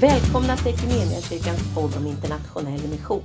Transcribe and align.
Välkomna 0.00 0.56
till 0.56 0.74
Equmeniakyrkans 0.74 1.74
podd 1.74 1.96
om 1.96 2.06
internationell 2.06 2.88
mission. 2.88 3.22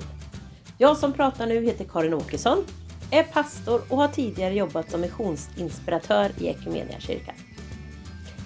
Jag 0.78 0.98
som 0.98 1.14
pratar 1.14 1.48
nu 1.48 1.66
heter 1.66 1.86
Karin 1.86 2.14
Åkesson, 2.14 2.66
är 3.12 3.24
pastor 3.24 3.82
och 3.90 3.98
har 3.98 4.08
tidigare 4.08 4.54
jobbat 4.54 4.92
som 4.92 5.02
missionsinspiratör 5.02 6.32
i 6.38 6.48
Equmeniakyrkan. 6.48 7.36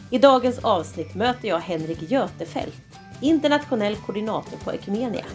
I 0.10 0.18
dagens 0.18 0.60
avsnitt 0.60 1.15
möter 1.15 1.47
jag 1.47 1.60
Henrik 1.60 2.11
Götefelt, 2.11 2.82
internationell 3.21 3.96
koordinator 3.96 4.57
på 4.64 4.71
Equmenia. 4.71 5.25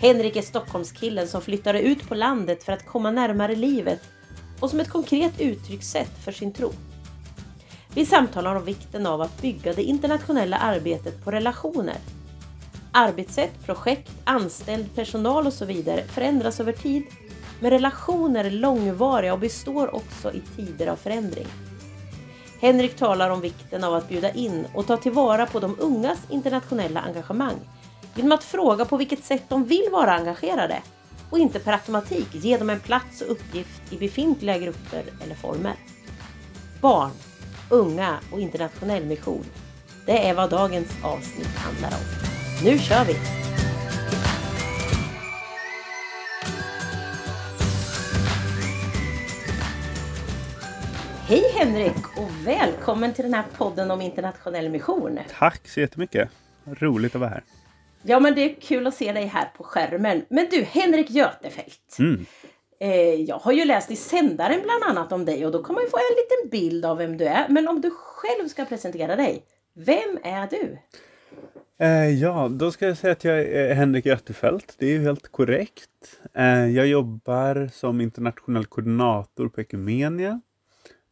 Henrik 0.00 0.36
är 0.36 0.42
Stockholmskillen 0.42 1.28
som 1.28 1.42
flyttade 1.42 1.80
ut 1.80 2.08
på 2.08 2.14
landet 2.14 2.64
för 2.64 2.72
att 2.72 2.86
komma 2.86 3.10
närmare 3.10 3.54
livet 3.56 4.00
och 4.60 4.70
som 4.70 4.80
ett 4.80 4.90
konkret 4.90 5.40
uttryckssätt 5.40 6.24
för 6.24 6.32
sin 6.32 6.52
tro. 6.52 6.72
Vi 7.94 8.06
samtalar 8.06 8.54
om 8.54 8.64
vikten 8.64 9.06
av 9.06 9.20
att 9.20 9.42
bygga 9.42 9.72
det 9.72 9.82
internationella 9.82 10.56
arbetet 10.56 11.24
på 11.24 11.30
relationer. 11.30 11.96
Arbetssätt, 12.96 13.64
projekt, 13.66 14.10
anställd 14.24 14.94
personal 14.94 15.46
och 15.46 15.52
så 15.52 15.64
vidare 15.64 16.04
förändras 16.04 16.60
över 16.60 16.72
tid, 16.72 17.02
men 17.60 17.70
relationer 17.70 18.44
är 18.44 18.50
långvariga 18.50 19.32
och 19.32 19.38
består 19.38 19.94
också 19.94 20.32
i 20.32 20.42
tider 20.56 20.86
av 20.86 20.96
förändring. 20.96 21.46
Henrik 22.60 22.96
talar 22.96 23.30
om 23.30 23.40
vikten 23.40 23.84
av 23.84 23.94
att 23.94 24.08
bjuda 24.08 24.30
in 24.30 24.66
och 24.74 24.86
ta 24.86 24.96
tillvara 24.96 25.46
på 25.46 25.60
de 25.60 25.76
ungas 25.78 26.18
internationella 26.30 27.00
engagemang 27.00 27.56
genom 28.14 28.32
att 28.32 28.44
fråga 28.44 28.84
på 28.84 28.96
vilket 28.96 29.24
sätt 29.24 29.42
de 29.48 29.64
vill 29.64 29.88
vara 29.92 30.12
engagerade 30.12 30.82
och 31.30 31.38
inte 31.38 31.58
per 31.60 31.72
automatik 31.72 32.28
ge 32.32 32.58
dem 32.58 32.70
en 32.70 32.80
plats 32.80 33.20
och 33.20 33.30
uppgift 33.30 33.92
i 33.92 33.96
befintliga 33.96 34.58
grupper 34.58 35.04
eller 35.24 35.34
former. 35.34 35.74
Barn, 36.80 37.10
unga 37.70 38.18
och 38.32 38.40
internationell 38.40 39.04
mission. 39.04 39.44
Det 40.06 40.28
är 40.28 40.34
vad 40.34 40.50
dagens 40.50 40.90
avsnitt 41.02 41.56
handlar 41.56 41.88
om. 41.88 42.33
Nu 42.62 42.78
kör 42.78 43.04
vi! 43.04 43.14
Hej 51.28 51.42
Henrik 51.54 52.18
och 52.18 52.46
välkommen 52.46 53.12
till 53.12 53.24
den 53.24 53.34
här 53.34 53.44
podden 53.56 53.90
om 53.90 54.00
internationell 54.00 54.70
mission. 54.70 55.18
Tack 55.38 55.68
så 55.68 55.80
jättemycket! 55.80 56.28
Roligt 56.64 57.14
att 57.14 57.20
vara 57.20 57.30
här. 57.30 57.42
Ja, 58.02 58.20
men 58.20 58.34
det 58.34 58.40
är 58.40 58.60
kul 58.60 58.86
att 58.86 58.94
se 58.94 59.12
dig 59.12 59.26
här 59.26 59.52
på 59.56 59.64
skärmen. 59.64 60.24
Men 60.28 60.46
du, 60.50 60.62
Henrik 60.62 61.10
Götefelt. 61.10 61.96
Mm. 61.98 62.26
Eh, 62.80 63.14
jag 63.14 63.38
har 63.38 63.52
ju 63.52 63.64
läst 63.64 63.90
i 63.90 63.96
Sändaren 63.96 64.60
bland 64.62 64.84
annat 64.84 65.12
om 65.12 65.24
dig 65.24 65.46
och 65.46 65.52
då 65.52 65.62
man 65.74 65.84
ju 65.84 65.90
få 65.90 65.96
en 65.96 66.16
liten 66.16 66.50
bild 66.50 66.84
av 66.84 66.98
vem 66.98 67.16
du 67.16 67.24
är. 67.24 67.48
Men 67.48 67.68
om 67.68 67.80
du 67.80 67.90
själv 67.90 68.48
ska 68.48 68.64
presentera 68.64 69.16
dig, 69.16 69.42
vem 69.74 70.18
är 70.22 70.46
du? 70.50 70.78
Eh, 71.78 72.10
ja, 72.10 72.48
då 72.48 72.70
ska 72.70 72.86
jag 72.86 72.96
säga 72.96 73.12
att 73.12 73.24
jag 73.24 73.40
är 73.40 73.74
Henrik 73.74 74.06
Götefelt. 74.06 74.76
Det 74.78 74.86
är 74.86 74.90
ju 74.90 75.02
helt 75.02 75.32
korrekt. 75.32 76.20
Eh, 76.34 76.66
jag 76.66 76.86
jobbar 76.86 77.68
som 77.72 78.00
internationell 78.00 78.66
koordinator 78.66 79.48
på 79.48 79.60
Equmenia. 79.60 80.40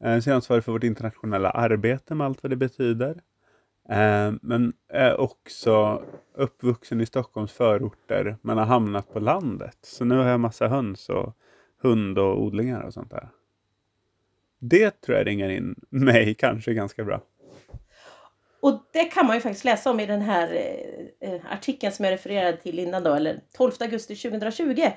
Eh, 0.04 0.20
så 0.20 0.28
jag 0.28 0.32
är 0.32 0.36
ansvarig 0.36 0.64
för 0.64 0.72
vårt 0.72 0.84
internationella 0.84 1.50
arbete 1.50 2.14
med 2.14 2.26
allt 2.26 2.42
vad 2.42 2.52
det 2.52 2.56
betyder. 2.56 3.20
Men 4.40 4.72
är 4.88 5.20
också 5.20 6.02
uppvuxen 6.34 7.00
i 7.00 7.06
Stockholms 7.06 7.52
förorter 7.52 8.36
men 8.42 8.58
har 8.58 8.64
hamnat 8.64 9.12
på 9.12 9.20
landet. 9.20 9.78
Så 9.82 10.04
nu 10.04 10.14
har 10.16 10.24
jag 10.24 10.40
massa 10.40 10.68
höns 10.68 11.08
och 11.08 11.36
hund 11.82 12.18
och 12.18 12.42
odlingar 12.42 12.80
och 12.80 12.92
sånt 12.92 13.10
där. 13.10 13.28
Det 14.58 15.00
tror 15.00 15.18
jag 15.18 15.26
ringer 15.26 15.48
in 15.48 15.74
mig 15.88 16.34
kanske 16.34 16.74
ganska 16.74 17.04
bra. 17.04 17.20
Och 18.62 18.82
det 18.92 19.04
kan 19.04 19.26
man 19.26 19.36
ju 19.36 19.40
faktiskt 19.40 19.64
läsa 19.64 19.90
om 19.90 20.00
i 20.00 20.06
den 20.06 20.22
här 20.22 20.54
eh, 21.20 21.40
artikeln 21.50 21.92
som 21.92 22.04
jag 22.04 22.12
refererade 22.12 22.56
till 22.56 22.78
innan 22.78 23.02
då, 23.02 23.14
eller 23.14 23.40
12 23.56 23.72
augusti 23.80 24.16
2020. 24.16 24.90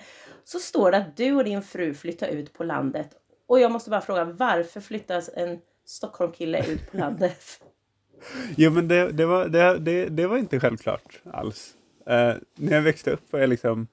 Så 0.43 0.59
står 0.59 0.91
det 0.91 0.97
att 0.97 1.17
du 1.17 1.33
och 1.33 1.43
din 1.43 1.61
fru 1.61 1.93
flyttar 1.93 2.27
ut 2.27 2.53
på 2.53 2.63
landet. 2.63 3.09
Och 3.47 3.59
jag 3.59 3.71
måste 3.71 3.89
bara 3.89 4.01
fråga, 4.01 4.23
varför 4.23 4.81
flyttas 4.81 5.29
en 5.33 5.59
Stockholmkille 5.85 6.65
ut 6.67 6.91
på 6.91 6.97
landet? 6.97 7.43
Jo 8.57 8.71
men 8.71 8.87
det, 8.87 9.11
det, 9.11 9.25
var, 9.25 9.47
det, 9.47 9.79
det, 9.79 10.05
det 10.05 10.27
var 10.27 10.37
inte 10.37 10.59
självklart 10.59 11.21
alls. 11.33 11.73
Eh, 12.07 12.33
när 12.55 12.75
jag 12.75 12.81
växte 12.81 13.11
upp 13.11 13.33
var 13.33 13.39
jag 13.39 13.49
liksom, 13.49 13.87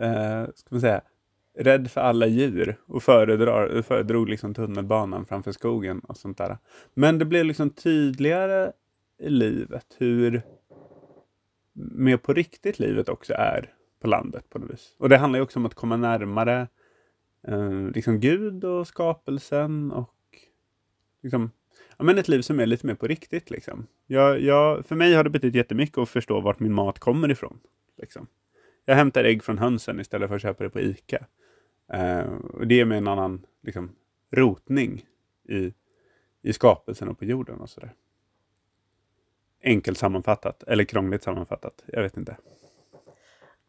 eh, 0.00 0.44
ska 0.54 0.66
man 0.68 0.80
säga, 0.80 1.00
rädd 1.58 1.90
för 1.90 2.00
alla 2.00 2.26
djur 2.26 2.76
och 2.86 3.02
föredrar, 3.02 3.82
föredrog 3.82 4.28
liksom 4.28 4.54
tunnelbanan 4.54 5.26
framför 5.26 5.52
skogen 5.52 6.00
och 6.00 6.16
sånt 6.16 6.38
där. 6.38 6.58
Men 6.94 7.18
det 7.18 7.24
blev 7.24 7.44
liksom 7.44 7.70
tydligare 7.70 8.72
livet 9.20 9.96
hur 9.98 10.42
mer 11.72 12.16
på 12.16 12.32
riktigt 12.32 12.78
livet 12.78 13.08
också 13.08 13.32
är 13.32 13.74
på 14.00 14.08
landet 14.08 14.50
på 14.50 14.58
något 14.58 14.70
vis. 14.70 14.94
Och 14.98 15.08
det 15.08 15.16
handlar 15.16 15.38
ju 15.38 15.42
också 15.42 15.58
om 15.58 15.66
att 15.66 15.74
komma 15.74 15.96
närmare 15.96 16.68
eh, 17.48 17.90
liksom 17.94 18.20
Gud 18.20 18.64
och 18.64 18.86
skapelsen 18.86 19.92
och 19.92 20.14
liksom 21.22 21.50
ja, 21.98 22.04
men 22.04 22.18
ett 22.18 22.28
liv 22.28 22.42
som 22.42 22.60
är 22.60 22.66
lite 22.66 22.86
mer 22.86 22.94
på 22.94 23.06
riktigt. 23.06 23.50
Liksom. 23.50 23.86
Jag, 24.06 24.40
jag, 24.40 24.86
för 24.86 24.96
mig 24.96 25.14
har 25.14 25.24
det 25.24 25.30
betytt 25.30 25.54
jättemycket 25.54 25.98
att 25.98 26.08
förstå 26.08 26.40
vart 26.40 26.60
min 26.60 26.72
mat 26.72 26.98
kommer 26.98 27.30
ifrån. 27.30 27.60
Liksom. 27.96 28.26
Jag 28.84 28.94
hämtar 28.94 29.24
ägg 29.24 29.42
från 29.42 29.58
hönsen 29.58 30.00
istället 30.00 30.28
för 30.28 30.36
att 30.36 30.42
köpa 30.42 30.64
det 30.64 30.70
på 30.70 30.80
ICA. 30.80 31.26
Eh, 31.92 32.32
och 32.32 32.66
det 32.66 32.74
ger 32.74 32.84
mig 32.84 32.98
en 32.98 33.08
annan 33.08 33.46
liksom, 33.62 33.90
rotning 34.30 35.04
i, 35.48 35.72
i 36.42 36.52
skapelsen 36.52 37.08
och 37.08 37.18
på 37.18 37.24
jorden 37.24 37.60
och 37.60 37.70
sådär. 37.70 37.94
Enkelt 39.62 39.98
sammanfattat, 39.98 40.62
eller 40.62 40.84
krångligt 40.84 41.22
sammanfattat. 41.22 41.84
Jag 41.86 42.02
vet 42.02 42.16
inte. 42.16 42.36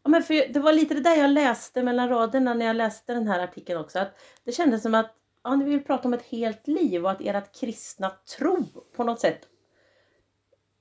Ja, 0.04 0.10
men 0.10 0.22
för 0.22 0.52
det 0.52 0.60
var 0.60 0.72
lite 0.72 0.94
det 0.94 1.00
där 1.00 1.16
jag 1.16 1.30
läste 1.30 1.82
mellan 1.82 2.08
raderna 2.08 2.54
när 2.54 2.66
jag 2.66 2.76
läste 2.76 3.14
den 3.14 3.28
här 3.28 3.44
artikeln 3.44 3.80
också. 3.80 3.98
Att 3.98 4.20
det 4.44 4.52
kändes 4.52 4.82
som 4.82 4.94
att 4.94 5.14
ja, 5.44 5.56
ni 5.56 5.64
vill 5.64 5.84
prata 5.84 6.08
om 6.08 6.14
ett 6.14 6.22
helt 6.22 6.68
liv 6.68 7.04
och 7.04 7.10
att 7.10 7.20
ert 7.20 7.60
kristna 7.60 8.12
tro 8.38 8.64
på 8.96 9.04
något 9.04 9.20
sätt 9.20 9.48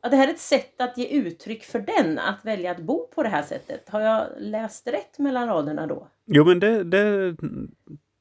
Ja, 0.03 0.09
det 0.09 0.15
här 0.15 0.27
är 0.27 0.31
ett 0.31 0.39
sätt 0.39 0.81
att 0.81 0.97
ge 0.97 1.07
uttryck 1.07 1.63
för 1.63 1.79
den, 1.79 2.19
att 2.19 2.45
välja 2.45 2.71
att 2.71 2.79
bo 2.79 3.07
på 3.07 3.23
det 3.23 3.29
här 3.29 3.43
sättet. 3.43 3.89
Har 3.89 4.01
jag 4.01 4.27
läst 4.37 4.87
rätt 4.87 5.19
mellan 5.19 5.47
raderna 5.47 5.87
då? 5.87 6.07
Jo, 6.25 6.45
men 6.45 6.59
det, 6.59 6.83
det 6.83 7.35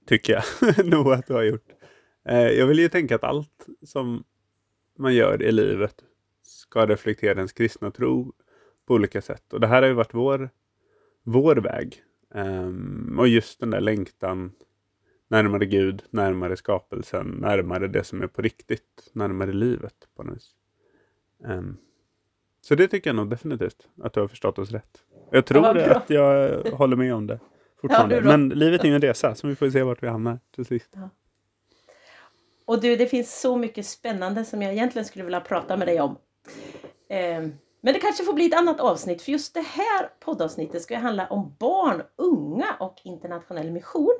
tycker 0.06 0.32
jag 0.32 0.86
nog 0.86 1.12
att 1.12 1.26
du 1.26 1.34
har 1.34 1.42
gjort. 1.42 1.68
Eh, 2.28 2.48
jag 2.48 2.66
vill 2.66 2.78
ju 2.78 2.88
tänka 2.88 3.14
att 3.14 3.24
allt 3.24 3.66
som 3.86 4.24
man 4.98 5.14
gör 5.14 5.42
i 5.42 5.52
livet 5.52 5.94
ska 6.70 6.86
reflektera 6.86 7.38
ens 7.38 7.52
kristna 7.52 7.90
tro 7.90 8.32
på 8.86 8.94
olika 8.94 9.22
sätt. 9.22 9.52
Och 9.52 9.60
det 9.60 9.66
här 9.66 9.82
har 9.82 9.88
ju 9.88 9.94
varit 9.94 10.14
vår, 10.14 10.50
vår 11.22 11.56
väg. 11.56 12.02
Um, 12.34 13.16
och 13.18 13.28
just 13.28 13.60
den 13.60 13.70
där 13.70 13.80
längtan 13.80 14.52
närmare 15.28 15.66
Gud, 15.66 16.02
närmare 16.10 16.56
skapelsen, 16.56 17.26
närmare 17.26 17.88
det 17.88 18.04
som 18.04 18.22
är 18.22 18.26
på 18.26 18.42
riktigt, 18.42 19.10
närmare 19.12 19.52
livet 19.52 19.94
på 20.16 20.22
något 20.22 20.36
vis. 20.36 20.50
Um, 21.44 21.76
så 22.60 22.74
det 22.74 22.88
tycker 22.88 23.10
jag 23.10 23.16
nog 23.16 23.30
definitivt 23.30 23.88
att 24.02 24.12
du 24.12 24.20
har 24.20 24.28
förstått 24.28 24.58
oss 24.58 24.70
rätt. 24.70 25.04
Jag 25.30 25.46
tror 25.46 25.78
ja, 25.78 25.96
att 25.96 26.10
jag 26.10 26.62
håller 26.62 26.96
med 26.96 27.14
om 27.14 27.26
det 27.26 27.40
fortfarande. 27.80 28.16
Ja, 28.16 28.22
Men 28.22 28.48
livet 28.48 28.84
är 28.84 28.88
ju 28.88 28.94
en 28.94 29.00
resa, 29.00 29.34
så 29.34 29.46
vi 29.46 29.56
får 29.56 29.70
se 29.70 29.82
vart 29.82 30.02
vi 30.02 30.08
hamnar 30.08 30.38
till 30.54 30.64
sist. 30.64 30.90
Ja. 30.92 31.10
Och 32.64 32.80
du, 32.80 32.96
det 32.96 33.06
finns 33.06 33.40
så 33.40 33.56
mycket 33.56 33.86
spännande 33.86 34.44
som 34.44 34.62
jag 34.62 34.72
egentligen 34.72 35.04
skulle 35.04 35.24
vilja 35.24 35.40
prata 35.40 35.76
med 35.76 35.88
dig 35.88 36.00
om. 36.00 36.16
Ehm, 37.08 37.52
men 37.80 37.94
det 37.94 38.00
kanske 38.00 38.24
får 38.24 38.32
bli 38.32 38.46
ett 38.46 38.54
annat 38.54 38.80
avsnitt, 38.80 39.22
för 39.22 39.32
just 39.32 39.54
det 39.54 39.60
här 39.60 40.10
poddavsnittet 40.20 40.82
ska 40.82 40.98
handla 40.98 41.26
om 41.26 41.56
barn, 41.58 42.02
unga 42.16 42.76
och 42.80 43.00
internationell 43.04 43.70
mission. 43.70 44.18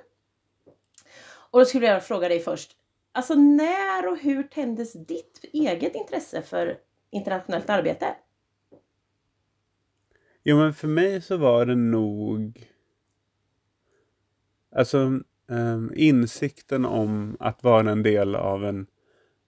Och 1.51 1.59
då 1.59 1.65
skulle 1.65 1.87
jag 1.87 2.05
fråga 2.05 2.29
dig 2.29 2.41
först, 2.41 2.77
alltså 3.13 3.35
när 3.35 4.09
och 4.09 4.19
hur 4.19 4.43
tändes 4.43 4.93
ditt 4.93 5.45
eget 5.53 5.95
intresse 5.95 6.43
för 6.43 6.79
internationellt 7.11 7.71
arbete? 7.71 8.07
Jo 10.43 10.57
men 10.57 10.75
för 10.75 10.89
mig 10.89 11.23
så 11.23 11.37
var 11.37 11.67
det 11.67 11.75
nog 11.75 12.71
Alltså 14.77 14.99
um, 15.47 15.93
insikten 15.97 16.85
om 16.85 17.37
att 17.41 17.63
vara 17.63 17.91
en 17.91 18.03
del 18.03 18.35
av 18.35 18.65
en, 18.65 18.87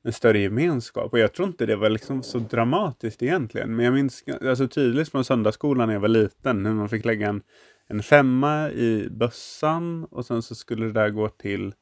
en 0.05 0.13
större 0.13 0.39
gemenskap. 0.39 1.13
Och 1.13 1.19
jag 1.19 1.33
tror 1.33 1.49
inte 1.49 1.67
det 1.67 1.77
var 1.77 1.91
liksom 1.91 2.23
så 2.23 2.39
dramatiskt 2.39 3.23
egentligen. 3.23 3.77
Men 3.77 3.85
jag 3.85 3.95
minns 3.95 4.25
alltså, 4.29 4.69
tydligt 4.69 5.09
från 5.09 5.25
söndagsskolan 5.25 5.89
när 5.89 5.95
jag 5.95 6.01
var 6.01 6.09
liten. 6.09 6.63
När 6.63 6.73
man 6.73 6.89
fick 6.89 7.05
lägga 7.05 7.29
en, 7.29 7.43
en 7.87 8.03
femma 8.03 8.71
i 8.71 9.09
bössan 9.11 10.05
och 10.05 10.27
sen 10.27 10.43
så 10.43 10.55
skulle 10.55 10.87
det 10.87 10.93
där 10.93 11.11
gå 11.11 11.29
till 11.29 11.75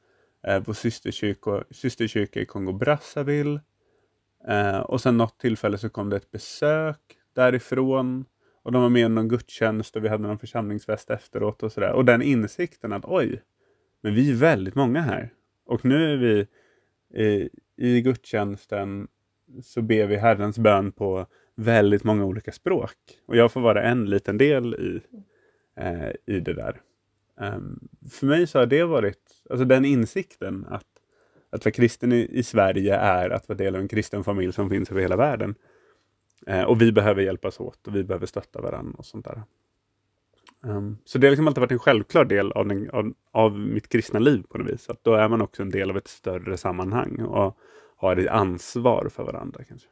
eh, 0.47 0.63
vår 0.67 0.73
systerkyrka, 0.73 1.65
systerkyrka 1.71 2.41
i 2.41 2.47
Kongo 2.47 2.73
Brazzaville. 2.73 3.61
Eh, 4.49 4.79
och 4.79 5.01
sen 5.01 5.17
något 5.17 5.39
tillfälle 5.39 5.79
så 5.79 5.89
kom 5.89 6.11
det 6.11 6.17
ett 6.17 6.31
besök 6.31 7.01
därifrån. 7.35 8.25
Och 8.63 8.73
de 8.73 8.83
var 8.83 8.89
med 8.89 9.03
i 9.03 9.09
någon 9.09 9.29
gudstjänst 9.29 9.97
och 9.97 10.05
vi 10.05 10.09
hade 10.09 10.23
någon 10.23 10.39
församlingsfest 10.39 11.11
efteråt 11.11 11.63
och 11.63 11.73
sådär. 11.73 11.93
Och 11.93 12.05
den 12.05 12.23
insikten 12.23 12.93
att 12.93 13.05
oj, 13.05 13.43
men 14.03 14.15
vi 14.15 14.31
är 14.31 14.35
väldigt 14.35 14.75
många 14.75 15.01
här. 15.01 15.33
Och 15.67 15.85
nu 15.85 16.13
är 16.13 16.17
vi 16.17 16.47
i, 17.15 18.01
gudstjänsten 18.01 19.09
så 19.63 19.83
ber 19.83 20.07
vi 20.07 20.17
Herrens 20.17 20.59
bön 20.59 20.93
på 20.93 21.27
väldigt 21.55 22.05
många 22.05 22.25
olika 22.25 22.53
språk. 22.53 22.97
Och 23.27 23.37
jag 23.37 23.53
får 23.53 23.61
vara 23.61 23.83
en 23.83 24.11
liten 24.11 24.39
del 24.39 24.75
i, 24.75 25.01
eh, 25.77 26.11
i 26.27 26.41
det 26.41 26.55
där. 26.55 26.81
Um, 27.41 27.89
för 28.11 28.27
mig 28.27 28.47
så 28.47 28.59
har 28.59 28.67
det 28.67 28.85
varit, 28.85 29.43
alltså 29.51 29.65
den 29.65 29.85
insikten 29.85 30.67
att, 30.69 30.87
att 31.51 31.65
vara 31.65 31.73
kristen 31.73 32.13
i, 32.13 32.29
i 32.33 32.43
Sverige 32.43 32.95
är 32.97 33.31
att 33.31 33.49
vara 33.49 33.59
del 33.59 33.75
av 33.75 33.81
en 33.81 33.89
kristen 33.89 34.25
familj 34.25 34.53
som 34.53 34.71
finns 34.71 34.91
över 34.91 35.01
hela 35.01 35.17
världen. 35.17 35.55
Eh, 36.47 36.63
och 36.63 36.83
vi 36.83 36.93
behöver 36.93 37.23
hjälpas 37.23 37.61
åt 37.61 37.87
och 37.87 37.97
vi 37.97 38.05
behöver 38.05 38.27
stötta 38.27 38.61
varandra 38.61 38.95
och 38.99 39.07
sånt 39.07 39.25
där. 39.25 39.43
Um, 40.63 40.99
så 41.05 41.19
det 41.19 41.27
har 41.27 41.31
liksom 41.31 41.47
alltid 41.47 41.61
varit 41.61 41.73
en 41.73 41.79
självklar 41.79 42.25
del 42.25 42.53
av, 42.53 42.69
den, 42.69 42.91
av, 42.91 43.13
av, 43.33 43.59
mitt 43.59 43.89
kristna 43.89 44.19
liv 44.19 44.43
på 44.49 44.59
något 44.59 44.73
vis. 44.73 44.91
Att 44.91 45.05
då 45.05 45.15
är 45.15 45.29
man 45.29 45.43
också 45.43 45.63
en 45.63 45.71
del 45.71 45.91
av 45.91 45.97
ett 45.97 46.09
större 46.09 46.57
sammanhang 46.57 47.21
och 47.21 47.59
har 47.97 48.17
ett 48.17 48.29
ansvar 48.29 49.09
för 49.09 49.23
varandra. 49.23 49.65
kanske. 49.65 49.89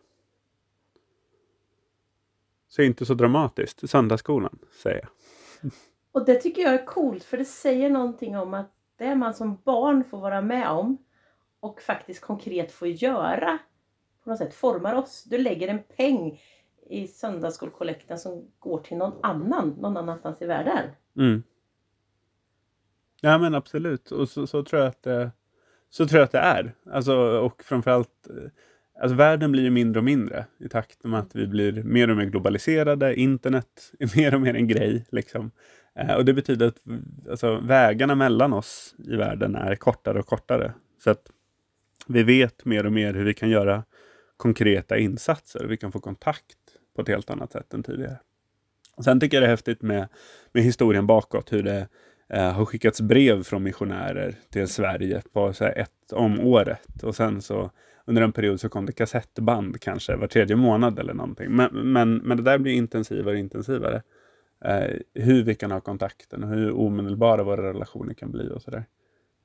Så 2.69 2.83
inte 2.83 3.07
så 3.07 3.15
dramatiskt. 3.15 3.91
Söndagsskolan, 3.91 4.59
säger 4.83 5.01
jag. 5.03 5.11
Och 6.13 6.25
det 6.25 6.35
tycker 6.35 6.63
jag 6.63 6.75
är 6.75 6.87
coolt 6.87 7.25
för 7.25 7.37
det 7.37 7.45
säger 7.45 7.91
någonting 7.91 8.37
om 8.37 8.55
att 8.55 8.73
det 8.99 9.15
man 9.15 9.35
som 9.35 9.59
barn 9.65 10.05
får 10.05 10.19
vara 10.19 10.41
med 10.41 10.69
om 10.69 10.99
och 11.61 11.81
faktiskt 11.81 12.21
konkret 12.21 12.73
får 12.73 12.89
göra 12.89 13.59
på 14.25 14.31
något 14.31 14.39
sätt 14.39 14.55
formar 14.55 14.95
oss. 14.95 15.25
Du 15.25 15.39
lägger 15.39 15.69
en 15.69 15.83
peng 15.97 16.41
i 16.89 17.07
söndagsskolkollekten 17.07 18.19
som 18.19 18.51
går 18.59 18.79
till 18.79 18.97
någon 18.97 19.13
annan, 19.23 19.69
någon 19.69 19.97
annanstans 19.97 20.43
i 20.43 20.47
världen. 20.47 20.91
Mm. 21.17 21.43
Ja 23.21 23.39
men 23.39 23.55
absolut, 23.55 24.11
och 24.11 24.29
så, 24.29 24.47
så, 24.47 24.63
tror 24.63 24.83
jag 24.83 24.89
att 24.89 25.03
det, 25.03 25.31
så 25.91 26.07
tror 26.07 26.19
jag 26.19 26.25
att 26.25 26.33
det 26.33 26.39
är. 26.39 26.75
Alltså, 26.93 27.17
och 27.17 27.63
framförallt, 27.65 28.29
eh, 28.31 28.51
alltså 29.03 29.17
världen 29.17 29.53
blir 29.53 29.63
ju 29.63 29.71
mindre 29.71 30.01
och 30.01 30.05
mindre 30.05 30.47
i 30.59 30.69
takt 30.69 31.05
med 31.05 31.21
att 31.21 31.37
vi 31.37 31.47
blir 31.47 31.83
mer 31.83 32.11
och 32.11 32.17
mer 32.17 32.25
globaliserade. 32.25 33.15
Internet 33.15 33.93
är 33.99 34.17
mer 34.17 34.35
och 34.35 34.41
mer 34.41 34.55
en 34.55 34.69
grej. 34.69 35.07
Liksom. 35.11 35.51
Eh, 35.95 36.15
och 36.15 36.25
det 36.25 36.35
betyder 36.35 36.67
att 36.67 36.79
alltså, 37.31 37.61
vägarna 37.61 38.15
mellan 38.15 38.53
oss 38.53 38.95
i 38.99 39.17
världen 39.17 39.57
är 39.57 39.75
kortare 39.75 40.19
och 40.19 40.27
kortare. 40.27 40.73
Så 41.05 41.11
att 41.11 41.31
vi 42.07 42.23
vet 42.23 42.65
mer 42.65 42.87
och 42.87 42.93
mer 42.93 43.15
hur 43.15 43.25
vi 43.25 43.35
kan 43.35 43.51
göra 43.51 43.85
konkreta 44.37 44.99
insatser. 44.99 45.65
Vi 45.65 45.77
kan 45.77 45.93
få 45.93 46.01
kontakt 46.01 46.57
på 46.99 47.03
ett 47.03 47.09
helt 47.09 47.31
annat 47.31 47.53
sätt 47.53 47.75
än 47.75 47.83
tidigare. 47.83 48.17
Sen 49.05 49.21
tycker 49.21 49.37
jag 49.37 49.43
det 49.43 49.47
är 49.47 49.51
häftigt 49.51 49.83
med, 49.83 50.09
med 50.53 50.63
historien 50.63 51.07
bakåt, 51.07 51.53
hur 51.53 51.63
det 51.63 51.89
eh, 52.29 52.53
har 52.53 52.65
skickats 52.65 53.01
brev 53.01 53.43
från 53.43 53.63
missionärer 53.63 54.35
till 54.51 54.69
Sverige 54.69 55.23
på 55.33 55.53
så 55.53 55.65
här, 55.65 55.79
ett 55.79 56.13
om 56.13 56.41
året. 56.41 57.03
Och 57.03 57.17
sen 57.17 57.43
så 57.43 57.71
under 58.05 58.23
en 58.23 58.33
period 58.33 58.61
så 58.61 58.69
kom 58.69 58.87
det 58.87 58.93
kassettband 58.93 59.81
kanske 59.81 60.17
var 60.17 60.27
tredje 60.27 60.57
månad 60.57 60.99
eller 60.99 61.15
någonting. 61.15 61.51
Men, 61.51 61.93
men, 61.93 62.17
men 62.17 62.37
det 62.37 62.43
där 62.43 62.59
blir 62.59 62.73
intensivare 62.73 63.35
och 63.35 63.41
intensivare. 63.41 64.03
Eh, 64.65 64.97
hur 65.15 65.43
vi 65.43 65.55
kan 65.55 65.71
ha 65.71 65.81
kontakten 65.81 66.45
och 66.45 66.51
hur 66.51 66.73
omedelbara 66.73 67.43
våra 67.43 67.69
relationer 67.69 68.15
kan 68.15 68.31
bli 68.31 68.51
och 68.51 68.63
sådär. 68.63 68.85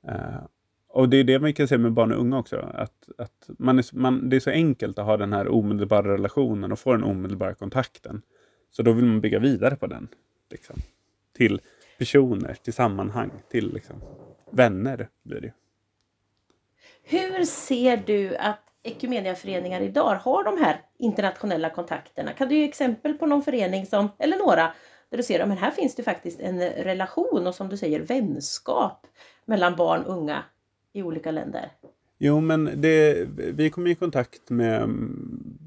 Eh, 0.08 0.44
och 0.94 1.10
det 1.10 1.18
är 1.18 1.24
det 1.24 1.40
man 1.40 1.54
kan 1.54 1.68
se 1.68 1.78
med 1.78 1.94
barn 1.94 2.12
och 2.12 2.20
unga 2.20 2.40
också. 2.40 2.70
Att, 2.74 3.10
att 3.18 3.50
man 3.60 3.80
är, 3.80 3.96
man, 3.96 4.30
det 4.30 4.36
är 4.36 4.40
så 4.40 4.50
enkelt 4.50 5.00
att 5.00 5.06
ha 5.06 5.18
den 5.18 5.34
här 5.34 5.48
omedelbara 5.48 6.14
relationen 6.14 6.72
och 6.72 6.80
få 6.80 6.92
den 6.92 7.04
omedelbara 7.04 7.54
kontakten. 7.54 8.22
Så 8.72 8.84
då 8.84 8.92
vill 8.92 9.06
man 9.06 9.22
bygga 9.22 9.40
vidare 9.40 9.76
på 9.76 9.88
den. 9.88 10.08
Liksom. 10.52 10.76
Till 11.38 11.62
personer, 11.98 12.54
till 12.54 12.74
sammanhang, 12.74 13.32
till 13.50 13.74
liksom, 13.74 13.96
vänner 14.52 15.10
blir 15.24 15.42
det. 15.42 15.54
Hur 17.04 17.46
ser 17.46 17.98
du 17.98 18.36
att 18.36 18.60
Ekumeniaföreningar 18.84 19.82
idag 19.82 20.16
har 20.16 20.44
de 20.44 20.58
här 20.58 20.82
internationella 21.00 21.70
kontakterna? 21.70 22.34
Kan 22.34 22.50
du 22.50 22.56
ge 22.56 22.64
exempel 22.64 23.14
på 23.14 23.26
någon 23.26 23.44
förening 23.44 23.86
som, 23.86 24.10
eller 24.20 24.38
några, 24.38 24.74
där 25.10 25.18
du 25.18 25.24
ser 25.24 25.40
att 25.40 25.60
här 25.60 25.72
finns 25.72 25.96
det 25.96 26.04
faktiskt 26.04 26.40
en 26.40 26.60
relation 26.60 27.48
och 27.48 27.56
som 27.56 27.70
du 27.70 27.78
säger 27.78 28.00
vänskap 28.00 29.08
mellan 29.46 29.76
barn 29.76 30.04
och 30.04 30.18
unga 30.18 30.44
i 30.94 31.04
olika 31.04 31.32
länder? 31.32 31.72
Jo, 32.18 32.42
men 32.42 32.82
det, 32.82 33.28
vi 33.36 33.70
kommer 33.70 33.90
i 33.90 33.96
kontakt 33.96 34.50
med, 34.50 34.82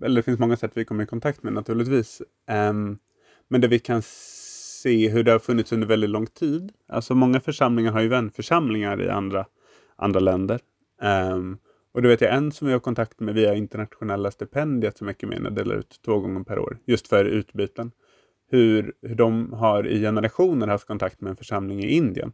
eller 0.05 0.17
det 0.17 0.23
finns 0.23 0.39
många 0.39 0.57
sätt 0.57 0.71
vi 0.75 0.85
kommer 0.85 1.05
i 1.05 1.07
kontakt 1.07 1.43
med 1.43 1.53
naturligtvis. 1.53 2.23
Um, 2.71 2.99
men 3.49 3.61
det 3.61 3.69
vi 3.69 3.79
kan 3.79 4.03
se 4.03 5.09
hur 5.09 5.23
det 5.23 5.33
har 5.33 5.39
funnits 5.39 5.73
under 5.73 5.87
väldigt 5.87 6.11
lång 6.11 6.27
tid. 6.27 6.73
Alltså 6.89 7.15
många 7.15 7.41
församlingar 7.41 7.93
har 7.93 8.01
ju 8.01 8.09
vänförsamlingar 8.09 9.03
i 9.03 9.09
andra, 9.09 9.47
andra 9.97 10.21
länder. 10.21 10.61
Um, 11.33 11.59
och 11.93 12.03
det 12.03 12.09
vet 12.09 12.21
jag 12.21 12.35
en 12.35 12.53
som 12.53 12.67
vi 12.67 12.73
har 12.73 12.81
kontakt 12.81 13.21
med 13.21 13.35
via 13.35 13.55
internationella 13.55 14.31
stipendiet 14.31 14.97
som 14.97 15.09
Ekumenia 15.09 15.51
delar 15.51 15.75
ut 15.77 16.01
två 16.05 16.19
gånger 16.19 16.45
per 16.45 16.59
år, 16.59 16.79
just 16.85 17.09
för 17.09 17.25
utbyten. 17.25 17.93
Hur, 18.51 18.93
hur 19.03 19.15
de 19.15 19.53
har 19.53 19.89
i 19.89 20.01
generationer 20.01 20.67
haft 20.67 20.87
kontakt 20.87 21.21
med 21.21 21.31
en 21.31 21.37
församling 21.37 21.81
i 21.81 21.89
Indien 21.89 22.33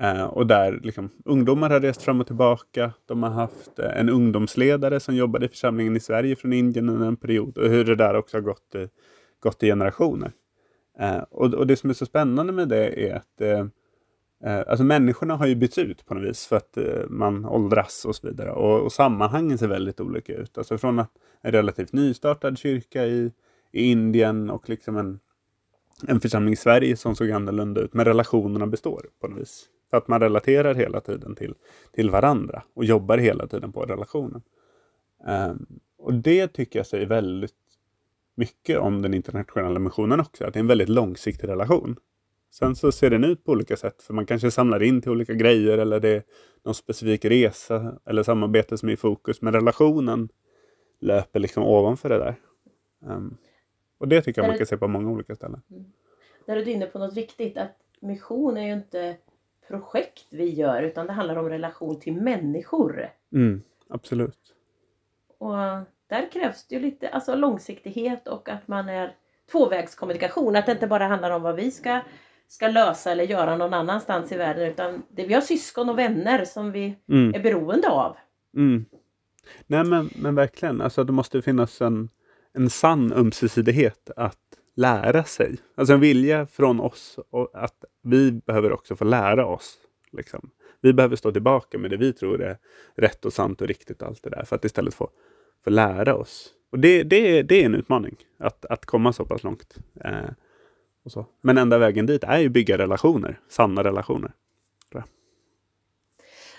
Eh, 0.00 0.24
och 0.24 0.46
där 0.46 0.80
liksom, 0.82 1.10
ungdomar 1.24 1.70
har 1.70 1.80
rest 1.80 2.02
fram 2.02 2.20
och 2.20 2.26
tillbaka. 2.26 2.92
De 3.06 3.22
har 3.22 3.30
haft 3.30 3.78
eh, 3.78 4.00
en 4.00 4.08
ungdomsledare 4.08 5.00
som 5.00 5.16
jobbade 5.16 5.46
i 5.46 5.48
församlingen 5.48 5.96
i 5.96 6.00
Sverige 6.00 6.36
från 6.36 6.52
Indien 6.52 6.88
under 6.88 7.06
en 7.06 7.16
period. 7.16 7.58
Och 7.58 7.68
hur 7.68 7.84
det 7.84 7.96
där 7.96 8.14
också 8.14 8.36
har 8.36 8.42
gått 8.42 8.74
i, 8.74 8.88
gått 9.40 9.62
i 9.62 9.66
generationer. 9.66 10.32
Eh, 10.98 11.18
och, 11.30 11.54
och, 11.54 11.66
det 11.66 11.76
som 11.76 11.90
är 11.90 11.94
så 11.94 12.06
spännande 12.06 12.52
med 12.52 12.68
det 12.68 13.10
är 13.10 13.14
att 13.14 13.40
eh, 13.40 13.66
eh, 14.44 14.64
alltså 14.66 14.84
människorna 14.84 15.36
har 15.36 15.46
ju 15.46 15.54
bytts 15.54 15.78
ut 15.78 16.06
på 16.06 16.14
något 16.14 16.28
vis 16.28 16.46
för 16.46 16.56
att 16.56 16.78
man 17.08 17.44
åldras 17.44 18.04
och 18.04 18.16
så 18.16 18.26
vidare. 18.26 18.50
Och, 18.50 18.80
och 18.80 18.92
sammanhangen 18.92 19.58
ser 19.58 19.68
väldigt 19.68 20.00
olika 20.00 20.34
ut. 20.34 20.58
Alltså 20.58 20.78
från 20.78 20.98
att 20.98 21.10
en 21.42 21.52
relativt 21.52 21.92
nystartad 21.92 22.58
kyrka 22.58 23.06
i, 23.06 23.32
i 23.72 23.90
Indien 23.90 24.50
och 24.50 24.68
liksom 24.68 24.96
en, 24.96 25.18
en 26.06 26.20
församling 26.20 26.52
i 26.52 26.56
Sverige 26.56 26.96
som 26.96 27.16
såg 27.16 27.30
annorlunda 27.30 27.80
ut. 27.80 27.94
Men 27.94 28.04
relationerna 28.04 28.66
består 28.66 29.06
på 29.20 29.28
något 29.28 29.40
vis. 29.40 29.68
För 29.90 29.96
att 29.96 30.08
man 30.08 30.20
relaterar 30.20 30.74
hela 30.74 31.00
tiden 31.00 31.34
till, 31.34 31.54
till 31.92 32.10
varandra 32.10 32.62
och 32.74 32.84
jobbar 32.84 33.18
hela 33.18 33.46
tiden 33.46 33.72
på 33.72 33.82
relationen. 33.82 34.42
Um, 35.26 35.66
och 35.98 36.14
det 36.14 36.48
tycker 36.48 36.78
jag 36.78 36.86
säger 36.86 37.06
väldigt 37.06 37.54
mycket 38.34 38.78
om 38.78 39.02
den 39.02 39.14
internationella 39.14 39.78
missionen 39.78 40.20
också. 40.20 40.44
Att 40.44 40.54
det 40.54 40.58
är 40.58 40.60
en 40.60 40.66
väldigt 40.66 40.88
långsiktig 40.88 41.48
relation. 41.48 41.96
Sen 42.50 42.76
så 42.76 42.92
ser 42.92 43.10
den 43.10 43.24
ut 43.24 43.44
på 43.44 43.52
olika 43.52 43.76
sätt. 43.76 44.02
För 44.02 44.14
man 44.14 44.26
kanske 44.26 44.50
samlar 44.50 44.82
in 44.82 45.02
till 45.02 45.10
olika 45.10 45.34
grejer 45.34 45.78
eller 45.78 46.00
det 46.00 46.08
är 46.08 46.22
någon 46.62 46.74
specifik 46.74 47.24
resa 47.24 47.98
eller 48.04 48.22
samarbete 48.22 48.78
som 48.78 48.88
är 48.88 48.92
i 48.92 48.96
fokus. 48.96 49.42
Men 49.42 49.52
relationen 49.52 50.28
löper 51.00 51.40
liksom 51.40 51.62
ovanför 51.62 52.08
det 52.08 52.18
där. 52.18 52.34
Um, 53.00 53.36
och 53.98 54.08
det 54.08 54.22
tycker 54.22 54.42
jag 54.42 54.48
man 54.48 54.58
kan 54.58 54.66
se 54.66 54.76
på 54.76 54.88
många 54.88 55.10
olika 55.10 55.34
ställen. 55.34 55.62
Mm. 55.70 55.84
Där 56.46 56.56
är 56.56 56.64
du 56.64 56.70
inne 56.70 56.86
på 56.86 56.98
något 56.98 57.16
viktigt. 57.16 57.56
Att 57.56 57.76
mission 58.00 58.56
är 58.56 58.66
ju 58.66 58.72
inte 58.72 59.16
projekt 59.68 60.26
vi 60.30 60.54
gör 60.54 60.82
utan 60.82 61.06
det 61.06 61.12
handlar 61.12 61.36
om 61.36 61.48
relation 61.48 62.00
till 62.00 62.14
människor. 62.14 63.10
Mm, 63.32 63.62
absolut. 63.88 64.54
Och 65.38 65.54
där 66.08 66.32
krävs 66.32 66.66
det 66.66 66.74
ju 66.74 66.80
lite 66.80 67.08
alltså 67.08 67.34
långsiktighet 67.34 68.28
och 68.28 68.48
att 68.48 68.68
man 68.68 68.88
är 68.88 69.14
tvåvägskommunikation. 69.52 70.56
Att 70.56 70.66
det 70.66 70.72
inte 70.72 70.86
bara 70.86 71.06
handlar 71.06 71.30
om 71.30 71.42
vad 71.42 71.56
vi 71.56 71.70
ska, 71.70 72.00
ska 72.48 72.68
lösa 72.68 73.12
eller 73.12 73.24
göra 73.24 73.56
någon 73.56 73.74
annanstans 73.74 74.32
i 74.32 74.36
världen 74.36 74.70
utan 74.70 75.02
det, 75.08 75.26
vi 75.26 75.34
har 75.34 75.40
syskon 75.40 75.88
och 75.88 75.98
vänner 75.98 76.44
som 76.44 76.72
vi 76.72 76.96
mm. 77.08 77.34
är 77.34 77.42
beroende 77.42 77.88
av. 77.88 78.16
Mm. 78.56 78.84
Nej 79.66 79.84
men, 79.84 80.10
men 80.16 80.34
verkligen, 80.34 80.80
alltså 80.80 81.04
det 81.04 81.12
måste 81.12 81.42
finnas 81.42 81.80
en, 81.80 82.08
en 82.52 82.70
sann 82.70 83.12
ömsesidighet 83.12 84.10
att 84.16 84.38
lära 84.76 85.24
sig. 85.24 85.58
Alltså 85.74 85.94
en 85.94 86.00
vilja 86.00 86.46
från 86.46 86.80
oss 86.80 87.18
att 87.52 87.84
vi 88.02 88.32
behöver 88.32 88.72
också 88.72 88.96
få 88.96 89.04
lära 89.04 89.46
oss. 89.46 89.78
Liksom. 90.12 90.50
Vi 90.80 90.92
behöver 90.92 91.16
stå 91.16 91.32
tillbaka 91.32 91.78
med 91.78 91.90
det 91.90 91.96
vi 91.96 92.12
tror 92.12 92.42
är 92.42 92.58
rätt 92.94 93.24
och 93.24 93.32
sant 93.32 93.60
och 93.60 93.68
riktigt 93.68 94.02
och 94.02 94.08
allt 94.08 94.22
det 94.22 94.30
där 94.30 94.44
för 94.44 94.56
att 94.56 94.64
istället 94.64 94.94
få, 94.94 95.10
få 95.64 95.70
lära 95.70 96.14
oss. 96.14 96.50
Och 96.70 96.78
det, 96.78 97.02
det, 97.02 97.42
det 97.42 97.62
är 97.62 97.66
en 97.66 97.74
utmaning 97.74 98.16
att, 98.38 98.64
att 98.64 98.86
komma 98.86 99.12
så 99.12 99.24
pass 99.24 99.42
långt. 99.42 99.76
Eh, 100.04 100.30
och 101.04 101.12
så. 101.12 101.26
Men 101.40 101.58
enda 101.58 101.78
vägen 101.78 102.06
dit 102.06 102.24
är 102.24 102.38
ju 102.38 102.48
bygga 102.48 102.78
relationer, 102.78 103.40
sanna 103.48 103.84
relationer. 103.84 104.32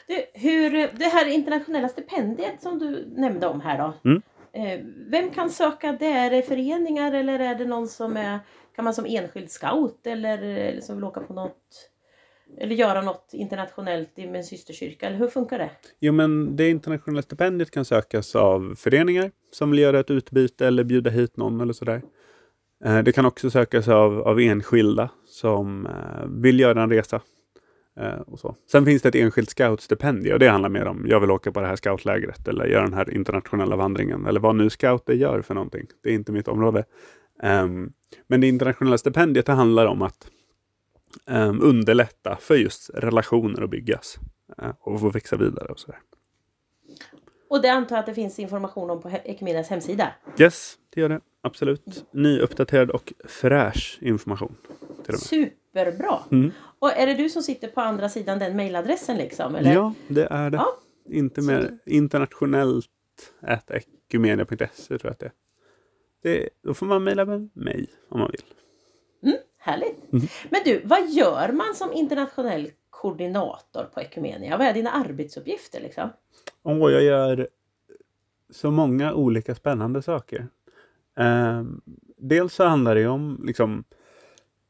Du, 0.08 0.26
hur, 0.34 0.72
det 0.72 1.06
här 1.06 1.28
internationella 1.28 1.90
stipendiet 1.90 2.62
som 2.62 2.80
du 2.80 3.14
nämnde 3.16 3.48
om 3.48 3.62
här 3.62 3.78
då. 3.78 4.10
Mm. 4.10 4.22
Eh, 4.58 4.80
vem 5.12 5.32
kan 5.32 5.50
söka 5.50 5.92
det? 5.92 6.06
Är 6.06 6.30
det 6.30 6.42
föreningar 6.42 7.12
eller 7.12 7.40
är 7.40 7.56
det 7.56 7.66
någon 7.66 7.88
som 7.88 8.18
är, 8.18 8.40
kan 8.76 8.86
man 8.86 8.94
som 8.94 9.06
enskild 9.06 9.52
scout 9.52 10.08
eller, 10.08 10.38
eller 10.42 10.82
som 10.82 10.96
vill 10.96 11.04
åka 11.04 11.20
på 11.22 11.34
något 11.34 11.90
eller 12.58 12.76
göra 12.76 13.02
något 13.02 13.30
internationellt 13.34 14.18
med 14.18 14.36
en 14.36 14.44
systerkyrka? 14.44 15.08
Eller 15.08 15.18
hur 15.18 15.28
funkar 15.28 15.60
det? 15.60 15.70
Jo, 16.00 16.14
men 16.14 16.56
det 16.56 16.70
internationella 16.70 17.22
stipendiet 17.22 17.72
kan 17.72 17.86
sökas 17.86 18.36
av 18.36 18.76
föreningar 18.78 19.32
som 19.52 19.72
vill 19.72 19.80
göra 19.80 20.00
ett 20.00 20.12
utbyte 20.12 20.68
eller 20.68 20.84
bjuda 20.84 21.10
hit 21.10 21.38
någon 21.38 21.62
eller 21.62 21.74
sådär. 21.74 22.02
Eh, 22.86 23.00
det 23.00 23.12
kan 23.12 23.26
också 23.26 23.50
sökas 23.50 23.88
av, 23.88 24.22
av 24.22 24.40
enskilda 24.40 25.10
som 25.26 25.86
eh, 25.86 26.26
vill 26.28 26.60
göra 26.60 26.84
en 26.84 26.90
resa 26.90 27.22
och 28.28 28.40
så. 28.40 28.56
Sen 28.72 28.86
finns 28.86 29.02
det 29.02 29.10
ett 29.10 29.16
enskilt 29.16 29.50
scoutstipendium 29.50 30.34
och 30.34 30.40
det 30.40 30.48
handlar 30.48 30.70
mer 30.70 30.86
om 30.86 31.06
jag 31.08 31.20
vill 31.20 31.32
åka 31.32 31.52
på 31.52 31.60
det 31.60 31.68
här 31.68 31.76
scoutlägret 31.76 32.48
eller 32.48 32.66
göra 32.66 32.84
den 32.84 32.94
här 32.94 33.14
internationella 33.14 33.76
vandringen 33.76 34.26
eller 34.26 34.40
vad 34.40 34.56
nu 34.56 34.70
scouter 34.70 35.14
gör 35.14 35.42
för 35.42 35.54
någonting. 35.54 35.88
Det 36.04 36.10
är 36.10 36.14
inte 36.14 36.32
mitt 36.32 36.48
område. 36.48 36.86
Um, 37.44 37.94
men 38.28 38.42
det 38.42 38.48
internationella 38.48 38.98
stipendiet 38.98 39.46
det 39.46 39.54
handlar 39.54 39.86
om 39.86 40.02
att 40.02 40.28
um, 41.26 41.62
underlätta 41.62 42.38
för 42.42 42.56
just 42.56 42.90
relationer 42.94 43.62
att 43.62 43.70
byggas 43.70 44.18
uh, 44.62 44.72
och 44.80 45.00
få 45.00 45.10
växa 45.10 45.38
vidare 45.38 45.68
och 45.68 45.80
sådär. 45.80 46.00
Och 47.50 47.62
det 47.62 47.70
antar 47.70 47.96
jag 47.96 48.00
att 48.00 48.06
det 48.06 48.14
finns 48.14 48.40
information 48.40 48.90
om 48.90 49.02
på 49.02 49.10
Ekumenias 49.24 49.70
hemsida? 49.70 50.14
Yes, 50.40 50.78
det 50.90 51.02
gör 51.02 51.10
det. 51.10 51.20
Absolut. 51.42 52.06
Nyuppdaterad 52.12 52.92
och 52.92 53.14
fräsch 53.26 53.98
information. 54.02 54.56
Superbra! 55.78 56.20
Mm. 56.32 56.52
Och 56.80 56.92
är 56.92 57.08
det 57.08 57.14
du 57.14 57.30
som 57.30 57.42
sitter 57.42 57.68
på 57.68 57.82
andra 57.82 58.10
sidan 58.10 58.40
den 58.40 58.56
mejladressen 58.56 59.18
liksom? 59.18 59.56
Eller? 59.56 59.74
Ja, 59.74 59.94
det 60.08 60.28
är 60.32 60.50
det. 60.50 60.58
Ja. 60.58 60.78
Inte 61.10 61.42
mer 61.42 61.78
internationellt 61.86 62.90
ekumenia.se 63.68 64.88
tror 64.88 65.00
jag 65.04 65.12
att 65.12 65.20
det 65.20 65.26
är. 65.26 65.32
Det, 66.22 66.50
då 66.62 66.74
får 66.74 66.86
man 66.86 67.04
mejla 67.04 67.26
med 67.26 67.50
mig 67.54 67.88
om 68.10 68.20
man 68.20 68.32
vill. 68.32 68.44
Mm, 69.24 69.38
härligt! 69.58 70.14
Mm. 70.14 70.28
Men 70.50 70.62
du, 70.66 70.82
vad 70.86 71.10
gör 71.10 71.52
man 71.52 71.76
som 71.76 71.94
internationell 71.94 72.72
koordinator 72.90 73.84
på 73.94 74.02
Ekumenia? 74.02 74.58
Vad 74.58 74.68
är 74.68 74.74
dina 74.74 74.92
arbetsuppgifter? 74.92 75.82
Liksom? 75.82 76.10
Oh, 76.64 76.92
jag 76.92 77.04
gör 77.04 77.48
så 78.50 78.72
många 78.72 79.14
olika 79.14 79.56
spännande 79.56 80.02
saker. 80.02 80.48
Eh, 81.18 81.64
dels 82.18 82.54
så 82.54 82.64
handlar 82.64 82.96
det 82.96 83.08
om 83.08 83.42
liksom, 83.46 83.84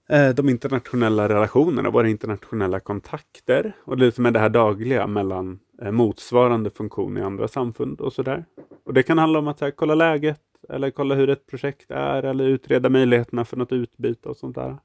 Eh, 0.10 0.30
de 0.30 0.50
internationella 0.50 1.30
relationerna, 1.30 1.90
våra 1.90 2.10
internationella 2.10 2.80
kontakter 2.80 3.74
och 3.84 3.98
lite 3.98 4.22
med 4.22 4.34
det 4.34 4.40
här 4.40 4.50
dagliga 4.50 5.08
mellan 5.08 5.60
eh, 5.82 5.92
motsvarande 5.92 6.70
funktion 6.70 7.18
i 7.18 7.22
andra 7.22 7.48
samfund 7.48 8.02
och 8.02 8.14
sådär. 8.14 8.46
Och 8.86 8.94
det 8.94 9.04
kan 9.04 9.18
handla 9.18 9.40
om 9.40 9.48
att 9.48 9.62
här, 9.62 9.72
kolla 9.72 9.96
läget 9.96 10.42
eller 10.70 10.90
kolla 10.90 11.16
hur 11.16 11.30
ett 11.30 11.48
projekt 11.48 11.92
är 11.92 12.24
eller 12.24 12.46
utreda 12.46 12.90
möjligheterna 12.90 13.46
för 13.46 13.58
något 13.58 13.72
utbyte 13.72 14.30
och 14.30 14.38
sånt 14.38 14.56
där. 14.56 14.78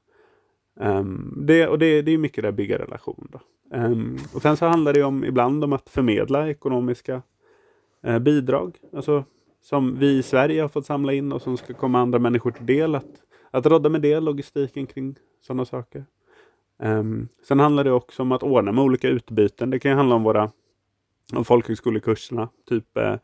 Um, 0.79 1.43
det, 1.47 1.67
och 1.67 1.79
det, 1.79 2.01
det 2.01 2.11
är 2.11 2.17
mycket 2.17 2.41
det 2.41 2.49
att 2.49 2.55
bygga 2.55 2.79
relation. 2.79 3.27
Då. 3.31 3.39
Um, 3.77 4.17
och 4.33 4.41
sen 4.41 4.57
så 4.57 4.65
handlar 4.65 4.93
det 4.93 5.03
om 5.03 5.23
ibland 5.23 5.63
om 5.63 5.73
att 5.73 5.89
förmedla 5.89 6.49
ekonomiska 6.49 7.21
eh, 8.03 8.19
bidrag. 8.19 8.77
Alltså 8.95 9.23
som 9.61 9.99
vi 9.99 10.17
i 10.17 10.23
Sverige 10.23 10.61
har 10.61 10.69
fått 10.69 10.85
samla 10.85 11.13
in 11.13 11.31
och 11.31 11.41
som 11.41 11.57
ska 11.57 11.73
komma 11.73 11.99
andra 11.99 12.19
människor 12.19 12.51
till 12.51 12.65
del. 12.65 12.95
Att, 12.95 13.23
att 13.53 13.65
rådda 13.65 13.89
med 13.89 14.01
det, 14.01 14.19
logistiken 14.19 14.87
kring 14.87 15.15
sådana 15.41 15.65
saker. 15.65 16.05
Um, 16.79 17.27
sen 17.43 17.59
handlar 17.59 17.83
det 17.83 17.91
också 17.91 18.21
om 18.21 18.31
att 18.31 18.43
ordna 18.43 18.71
med 18.71 18.83
olika 18.83 19.07
utbyten. 19.07 19.69
Det 19.69 19.79
kan 19.79 19.97
handla 19.97 20.15
om 20.15 20.23
våra 20.23 20.51
om 21.33 21.45
folkhögskolekurserna, 21.45 22.49
typ 22.69 22.97
eh, 22.97 23.15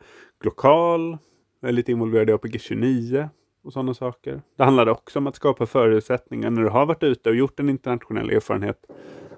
Glokal, 0.41 1.17
jag 1.59 1.69
är 1.69 1.73
lite 1.73 1.91
involverad 1.91 2.29
i 2.29 2.33
APG 2.33 2.61
29 2.61 3.29
och 3.63 3.73
sådana 3.73 3.93
saker. 3.93 4.41
Det 4.55 4.63
handlar 4.63 4.89
också 4.89 5.19
om 5.19 5.27
att 5.27 5.35
skapa 5.35 5.65
förutsättningar 5.65 6.49
när 6.49 6.61
du 6.61 6.69
har 6.69 6.85
varit 6.85 7.03
ute 7.03 7.29
och 7.29 7.35
gjort 7.35 7.59
en 7.59 7.69
internationell 7.69 8.29
erfarenhet 8.29 8.85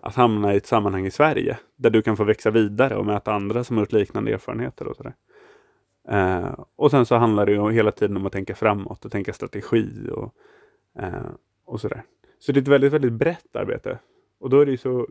att 0.02 0.16
hamna 0.16 0.54
i 0.54 0.58
ett 0.58 0.66
sammanhang 0.66 1.06
i 1.06 1.12
Sverige 1.12 1.58
där 1.76 1.90
du 1.90 2.02
kan 2.02 2.18
få 2.18 2.24
växa 2.24 2.52
vidare 2.52 2.96
och 2.96 3.06
möta 3.06 3.34
andra 3.34 3.64
som 3.64 3.78
har 3.78 3.84
gjort 3.84 3.92
liknande 3.92 4.34
erfarenheter 4.34 4.88
och 4.88 4.96
sådär. 4.96 5.14
Eh, 6.08 6.60
och 6.76 6.92
sen 6.92 7.06
så 7.06 7.16
handlar 7.16 7.46
det 7.46 7.52
ju 7.52 7.72
hela 7.72 7.92
tiden 7.92 8.18
om 8.18 8.26
att 8.26 8.32
tänka 8.32 8.56
framåt 8.56 9.06
och 9.06 9.12
tänka 9.12 9.34
strategi 9.34 10.10
och, 10.12 10.36
och 11.66 11.82
sådär. 11.82 12.04
Så 12.40 12.52
det 12.52 12.60
är 12.60 12.62
ett 12.62 12.68
väldigt, 12.68 12.94
väldigt 12.94 13.14
brett 13.14 13.56
arbete. 13.56 14.00
Och 14.40 14.50
då 14.50 14.60
är 14.60 14.66
det 14.66 14.72
ju 14.72 14.78
så 14.78 15.08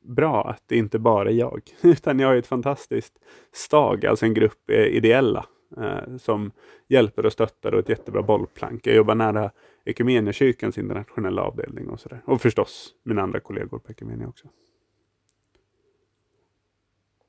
bra 0.00 0.48
att 0.48 0.62
det 0.66 0.76
inte 0.76 0.98
bara 0.98 1.30
är 1.30 1.34
jag, 1.34 1.62
utan 1.82 2.18
jag 2.18 2.32
är 2.34 2.38
ett 2.38 2.46
fantastiskt 2.46 3.18
stag, 3.52 4.06
alltså 4.06 4.26
en 4.26 4.34
grupp 4.34 4.70
eh, 4.70 4.84
ideella 4.84 5.46
eh, 5.76 6.16
som 6.16 6.52
hjälper 6.88 7.26
och 7.26 7.32
stöttar 7.32 7.72
och 7.72 7.80
ett 7.80 7.88
jättebra 7.88 8.22
bollplank. 8.22 8.86
Jag 8.86 8.96
jobbar 8.96 9.14
nära 9.14 9.50
Ekumeniakyrkans 9.84 10.78
internationella 10.78 11.42
avdelning 11.42 11.88
och 11.88 12.00
sådär. 12.00 12.22
Och 12.24 12.40
förstås 12.40 12.94
mina 13.02 13.22
andra 13.22 13.40
kollegor 13.40 13.78
på 13.78 13.92
Ekumenia 13.92 14.28
också. 14.28 14.48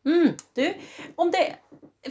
Mm, 0.06 0.30
du, 0.54 0.74
om 1.16 1.32
det 1.32 1.56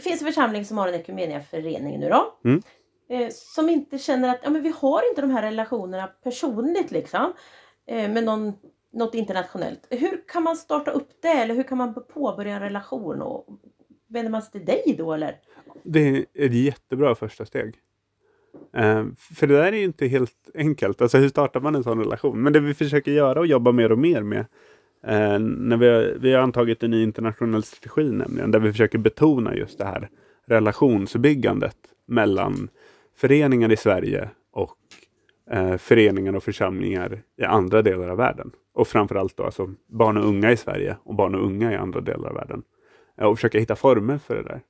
finns 0.01 0.21
en 0.21 0.27
församling 0.27 0.65
som 0.65 0.77
har 0.77 0.87
en 0.87 0.93
Ekumeniaförening 0.93 1.99
nu 1.99 2.09
då. 2.09 2.37
Mm. 2.43 2.61
Eh, 3.09 3.27
som 3.31 3.69
inte 3.69 3.97
känner 3.97 4.29
att 4.29 4.39
ja, 4.43 4.49
men 4.49 4.63
vi 4.63 4.73
har 4.75 5.09
inte 5.09 5.21
de 5.21 5.31
här 5.31 5.41
relationerna 5.41 6.07
personligt 6.07 6.91
liksom. 6.91 7.33
Eh, 7.87 8.11
med 8.11 8.23
någon, 8.23 8.53
något 8.93 9.15
internationellt. 9.15 9.87
Hur 9.89 10.27
kan 10.27 10.43
man 10.43 10.55
starta 10.55 10.91
upp 10.91 11.09
det 11.21 11.27
eller 11.27 11.55
hur 11.55 11.63
kan 11.63 11.77
man 11.77 11.93
påbörja 12.13 12.55
en 12.55 12.61
relation? 12.61 13.21
Och 13.21 13.47
vänder 14.07 14.31
man 14.31 14.41
sig 14.41 14.51
till 14.51 14.65
dig 14.65 14.95
då 14.97 15.13
eller? 15.13 15.35
Det 15.83 15.99
är 15.99 16.25
ett 16.33 16.53
jättebra 16.53 17.15
första 17.15 17.45
steg. 17.45 17.75
Eh, 18.73 19.05
för 19.37 19.47
det 19.47 19.57
där 19.57 19.73
är 19.73 19.77
ju 19.77 19.83
inte 19.83 20.07
helt 20.07 20.49
enkelt. 20.55 21.01
Alltså 21.01 21.17
hur 21.17 21.29
startar 21.29 21.59
man 21.59 21.75
en 21.75 21.83
sån 21.83 21.99
relation? 21.99 22.43
Men 22.43 22.53
det 22.53 22.59
vi 22.59 22.73
försöker 22.73 23.11
göra 23.11 23.39
och 23.39 23.47
jobba 23.47 23.71
mer 23.71 23.91
och 23.91 23.99
mer 23.99 24.23
med 24.23 24.45
Eh, 25.03 25.39
när 25.39 25.77
vi 25.77 25.87
har, 25.87 26.17
vi 26.19 26.33
har 26.33 26.41
antagit 26.41 26.83
en 26.83 26.91
ny 26.91 27.03
internationell 27.03 27.63
strategi 27.63 28.11
nämligen, 28.11 28.51
där 28.51 28.59
vi 28.59 28.71
försöker 28.71 28.97
betona 28.97 29.55
just 29.55 29.77
det 29.77 29.85
här 29.85 30.09
relationsbyggandet 30.45 31.77
mellan 32.05 32.69
föreningar 33.17 33.71
i 33.71 33.77
Sverige 33.77 34.29
och 34.51 34.77
eh, 35.51 35.77
föreningar 35.77 36.35
och 36.35 36.43
församlingar 36.43 37.21
i 37.37 37.43
andra 37.43 37.81
delar 37.81 38.09
av 38.09 38.17
världen. 38.17 38.51
Och 38.73 38.87
framförallt 38.87 39.37
då 39.37 39.43
alltså 39.43 39.73
barn 39.87 40.17
och 40.17 40.25
unga 40.25 40.51
i 40.51 40.57
Sverige 40.57 40.97
och 41.03 41.15
barn 41.15 41.35
och 41.35 41.45
unga 41.45 41.71
i 41.71 41.75
andra 41.75 42.01
delar 42.01 42.29
av 42.29 42.35
världen. 42.35 42.63
Eh, 43.17 43.25
och 43.25 43.37
försöka 43.37 43.59
hitta 43.59 43.75
former 43.75 44.17
för 44.17 44.35
det 44.35 44.43
där. 44.43 44.61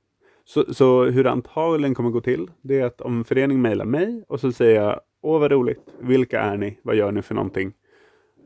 Så, 0.44 0.74
så 0.74 1.04
hur 1.04 1.24
det 1.24 1.30
antagligen 1.30 1.94
kommer 1.94 2.10
gå 2.10 2.20
till, 2.20 2.50
det 2.62 2.80
är 2.80 2.84
att 2.84 3.00
om 3.00 3.24
föreningen 3.24 3.62
mejlar 3.62 3.84
mig 3.84 4.24
och 4.28 4.40
så 4.40 4.52
säger 4.52 4.82
jag 4.82 5.00
Åh 5.22 5.40
vad 5.40 5.52
roligt, 5.52 5.80
vilka 6.00 6.40
är 6.40 6.56
ni? 6.56 6.78
Vad 6.82 6.96
gör 6.96 7.12
ni 7.12 7.22
för 7.22 7.34
någonting? 7.34 7.72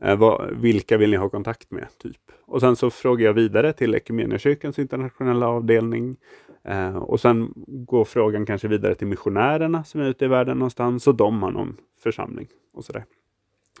Eh, 0.01 0.15
vad, 0.15 0.51
vilka 0.51 0.97
vill 0.97 1.09
ni 1.09 1.17
ha 1.17 1.29
kontakt 1.29 1.71
med? 1.71 1.87
typ. 1.97 2.21
Och 2.45 2.59
sen 2.59 2.75
så 2.75 2.89
frågar 2.89 3.25
jag 3.25 3.33
vidare 3.33 3.73
till 3.73 3.95
Equmeniakyrkans 3.95 4.79
internationella 4.79 5.47
avdelning. 5.47 6.17
Eh, 6.63 6.95
och 6.95 7.19
sen 7.19 7.53
går 7.65 8.05
frågan 8.05 8.45
kanske 8.45 8.67
vidare 8.67 8.95
till 8.95 9.07
missionärerna 9.07 9.83
som 9.83 10.01
är 10.01 10.05
ute 10.05 10.25
i 10.25 10.27
världen 10.27 10.59
någonstans 10.59 11.07
och 11.07 11.15
de 11.15 11.43
har 11.43 11.51
någon 11.51 11.77
församling. 12.03 12.47
Och, 12.73 12.85
så 12.85 12.93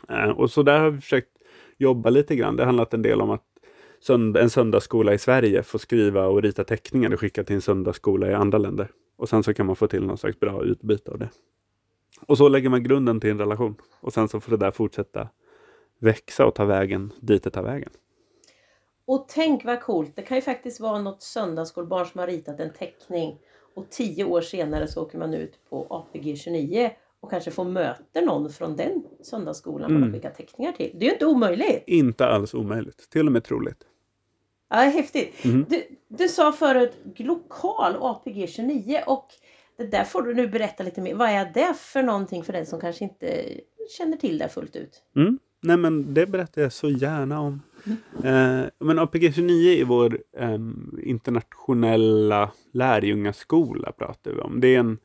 eh, 0.09 0.29
och 0.29 0.51
så 0.51 0.63
där 0.63 0.79
har 0.79 0.89
vi 0.89 1.01
försökt 1.01 1.29
jobba 1.77 2.09
lite 2.09 2.35
grann. 2.35 2.55
Det 2.55 2.63
har 2.63 2.65
handlat 2.65 2.93
en 2.93 3.01
del 3.01 3.21
om 3.21 3.29
att 3.29 3.43
en 4.09 4.49
söndagsskola 4.49 5.13
i 5.13 5.17
Sverige 5.17 5.63
får 5.63 5.79
skriva 5.79 6.25
och 6.25 6.41
rita 6.41 6.63
teckningar 6.63 7.13
och 7.13 7.19
skicka 7.19 7.43
till 7.43 7.55
en 7.55 7.61
söndagsskola 7.61 8.31
i 8.31 8.33
andra 8.33 8.57
länder. 8.57 8.91
Och 9.15 9.29
sen 9.29 9.43
så 9.43 9.53
kan 9.53 9.65
man 9.65 9.75
få 9.75 9.87
till 9.87 10.05
någon 10.05 10.17
slags 10.17 10.39
bra 10.39 10.63
utbyte 10.63 11.11
av 11.11 11.19
det. 11.19 11.29
Och 12.27 12.37
så 12.37 12.49
lägger 12.49 12.69
man 12.69 12.83
grunden 12.83 13.19
till 13.19 13.29
en 13.29 13.39
relation. 13.39 13.75
Och 14.01 14.13
sen 14.13 14.27
så 14.27 14.39
får 14.39 14.51
det 14.51 14.57
där 14.57 14.71
fortsätta 14.71 15.29
växa 15.99 16.45
och 16.45 16.55
ta 16.55 16.65
vägen 16.65 17.11
dit 17.21 17.43
det 17.43 17.49
tar 17.49 17.63
vägen. 17.63 17.89
Och 19.05 19.25
tänk 19.27 19.65
vad 19.65 19.81
coolt! 19.81 20.15
Det 20.15 20.21
kan 20.21 20.37
ju 20.37 20.41
faktiskt 20.41 20.79
vara 20.79 21.01
något 21.01 21.21
söndagsskolbarn 21.21 22.05
som 22.05 22.19
har 22.19 22.27
ritat 22.27 22.59
en 22.59 22.73
teckning 22.73 23.39
och 23.75 23.89
tio 23.89 24.23
år 24.25 24.41
senare 24.41 24.87
så 24.87 25.03
åker 25.03 25.17
man 25.17 25.33
ut 25.33 25.59
på 25.69 25.87
APG 25.89 26.37
29 26.37 26.91
och 27.19 27.29
kanske 27.29 27.51
får 27.51 27.65
möta 27.65 28.21
någon 28.21 28.49
från 28.49 28.75
den 28.75 29.03
söndagsskolan 29.21 29.89
mm. 29.89 30.01
man 30.01 30.09
har 30.09 30.17
skickat 30.17 30.35
teckningar 30.35 30.71
till. 30.71 30.91
Det 30.93 31.05
är 31.05 31.07
ju 31.07 31.13
inte 31.13 31.25
omöjligt! 31.25 31.83
Inte 31.87 32.25
alls 32.25 32.53
omöjligt, 32.53 33.09
till 33.09 33.25
och 33.25 33.31
med 33.31 33.43
troligt. 33.43 33.83
Ja, 34.69 34.75
häftigt. 34.77 35.45
Mm. 35.45 35.65
Du, 35.69 35.83
du 36.07 36.27
sa 36.27 36.51
förut 36.51 36.97
lokal 37.15 37.95
APG 37.99 38.49
29 38.49 38.99
och 39.07 39.27
det 39.77 39.85
där 39.85 40.03
får 40.03 40.21
du 40.21 40.33
nu 40.33 40.47
berätta 40.47 40.83
lite 40.83 41.01
mer. 41.01 41.15
Vad 41.15 41.29
är 41.29 41.51
det 41.53 41.73
för 41.77 42.03
någonting 42.03 42.43
för 42.43 42.53
den 42.53 42.65
som 42.65 42.79
kanske 42.79 43.03
inte 43.03 43.45
känner 43.97 44.17
till 44.17 44.37
det 44.37 44.49
fullt 44.49 44.75
ut? 44.75 45.03
Mm. 45.15 45.39
Nej 45.61 45.77
men 45.77 46.13
det 46.13 46.25
berättar 46.25 46.61
jag 46.61 46.73
så 46.73 46.89
gärna 46.89 47.41
om. 47.41 47.61
Mm. 47.85 48.61
Eh, 48.63 48.69
men 48.79 48.99
APG 48.99 49.33
29 49.33 49.81
är 49.81 49.85
vår 49.85 50.19
eh, 50.37 50.59
internationella 51.03 52.51
lärjungaskola 52.71 53.91
pratar 53.91 54.31
vi 54.31 54.39
om. 54.39 54.59
Det 54.59 54.75
är 54.75 54.79
en, 54.79 54.97